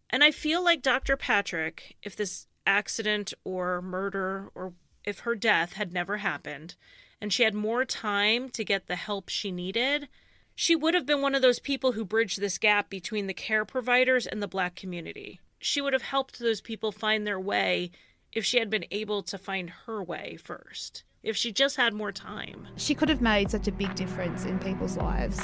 And 0.09 0.23
I 0.23 0.31
feel 0.31 0.63
like 0.63 0.81
Dr. 0.81 1.17
Patrick, 1.17 1.97
if 2.01 2.15
this 2.15 2.47
accident 2.65 3.33
or 3.43 3.81
murder 3.81 4.49
or 4.55 4.73
if 5.03 5.19
her 5.19 5.35
death 5.35 5.73
had 5.73 5.93
never 5.93 6.17
happened 6.17 6.75
and 7.21 7.31
she 7.31 7.43
had 7.43 7.53
more 7.53 7.85
time 7.85 8.49
to 8.49 8.63
get 8.63 8.87
the 8.87 8.95
help 8.95 9.29
she 9.29 9.51
needed, 9.51 10.07
she 10.55 10.75
would 10.75 10.93
have 10.93 11.05
been 11.05 11.21
one 11.21 11.35
of 11.35 11.41
those 11.41 11.59
people 11.59 11.93
who 11.93 12.05
bridged 12.05 12.39
this 12.39 12.57
gap 12.57 12.89
between 12.89 13.27
the 13.27 13.33
care 13.33 13.65
providers 13.65 14.25
and 14.25 14.41
the 14.41 14.47
black 14.47 14.75
community. 14.75 15.39
She 15.59 15.81
would 15.81 15.93
have 15.93 16.01
helped 16.01 16.39
those 16.39 16.61
people 16.61 16.91
find 16.91 17.25
their 17.25 17.39
way 17.39 17.91
if 18.31 18.45
she 18.45 18.59
had 18.59 18.69
been 18.69 18.85
able 18.91 19.23
to 19.23 19.37
find 19.37 19.69
her 19.85 20.03
way 20.03 20.37
first. 20.41 21.03
If 21.23 21.35
she 21.35 21.51
just 21.51 21.75
had 21.77 21.93
more 21.93 22.11
time. 22.11 22.67
She 22.75 22.93
could 22.93 23.09
have 23.09 23.21
made 23.21 23.49
such 23.49 23.67
a 23.67 23.71
big 23.71 23.95
difference 23.95 24.45
in 24.45 24.59
people's 24.59 24.97
lives. 24.97 25.39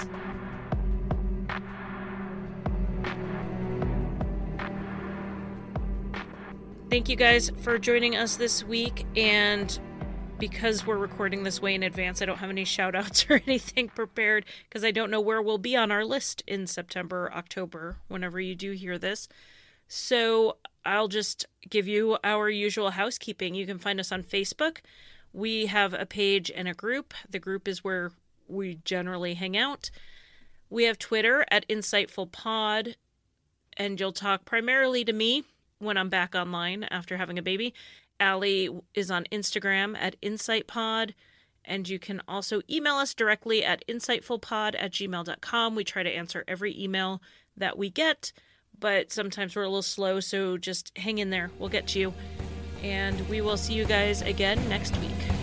Thank 6.92 7.08
you 7.08 7.16
guys 7.16 7.50
for 7.62 7.80
joining 7.80 8.18
us 8.18 8.36
this 8.36 8.66
week. 8.66 9.06
And 9.16 9.80
because 10.38 10.86
we're 10.86 10.98
recording 10.98 11.44
this 11.44 11.62
way 11.62 11.74
in 11.74 11.84
advance, 11.84 12.22
I 12.22 12.26
don't 12.26 12.40
have 12.40 12.50
any 12.50 12.66
shout 12.66 12.96
outs 12.96 13.26
or 13.30 13.42
anything 13.48 13.88
prepared 13.88 14.44
because 14.68 14.84
I 14.84 14.92
don't 14.92 15.10
know 15.10 15.22
where 15.22 15.42
we'll 15.42 15.58
be 15.58 15.74
on 15.78 15.90
our 15.90 16.04
list 16.04 16.44
in 16.48 16.68
September, 16.68 17.32
October, 17.34 18.00
whenever 18.10 18.42
you 18.42 18.56
do 18.56 18.74
hear 18.74 18.98
this. 18.98 19.30
So 19.88 20.58
I'll 20.84 21.08
just 21.08 21.46
give 21.70 21.88
you 21.88 22.18
our 22.26 22.50
usual 22.50 22.92
housekeeping. 22.92 23.56
You 23.56 23.66
can 23.66 23.80
find 23.80 23.98
us 23.98 24.12
on 24.12 24.22
Facebook. 24.22 24.80
We 25.32 25.68
have 25.68 25.94
a 25.94 26.06
page 26.06 26.52
and 26.54 26.68
a 26.68 26.74
group. 26.74 27.14
The 27.30 27.40
group 27.40 27.70
is 27.70 27.86
where 27.86 28.12
we 28.50 28.80
generally 28.84 29.36
hang 29.36 29.56
out. 29.56 29.92
We 30.70 30.84
have 30.84 31.00
Twitter 31.00 31.46
at 31.50 31.66
Insightful 31.70 32.34
Pod, 32.34 32.98
and 33.78 33.98
you'll 33.98 34.12
talk 34.12 34.44
primarily 34.44 35.06
to 35.06 35.14
me 35.14 35.46
when 35.82 35.98
I'm 35.98 36.10
back 36.10 36.36
online 36.36 36.84
after 36.86 37.18
having 37.18 37.38
a 37.38 37.44
baby. 37.44 37.74
Allie 38.20 38.70
is 38.94 39.12
on 39.12 39.26
Instagram 39.32 39.98
at 39.98 40.20
InsightPod. 40.22 41.14
And 41.66 41.88
you 41.88 42.00
can 42.00 42.22
also 42.28 42.62
email 42.70 42.96
us 42.96 43.14
directly 43.14 43.64
at 43.64 43.86
insightfulpod 43.88 44.76
at 44.78 44.92
gmail.com. 44.92 45.76
We 45.76 45.84
try 45.84 46.04
to 46.04 46.10
answer 46.10 46.44
every 46.48 46.80
email 46.80 47.22
that 47.58 47.78
we 47.78 47.90
get, 47.90 48.32
but 48.80 49.12
sometimes 49.12 49.56
we're 49.56 49.64
a 49.64 49.68
little 49.68 49.82
slow, 49.82 50.20
so 50.20 50.58
just 50.58 50.98
hang 50.98 51.20
in 51.20 51.30
there. 51.30 51.52
We'll 51.60 51.70
get 51.70 51.88
to 51.90 52.00
you. 52.00 52.14
And 52.82 53.28
we 53.30 53.42
will 53.42 53.58
see 53.58 53.74
you 53.74 53.86
guys 53.86 54.22
again 54.24 54.68
next 54.70 54.98
week. 54.98 55.41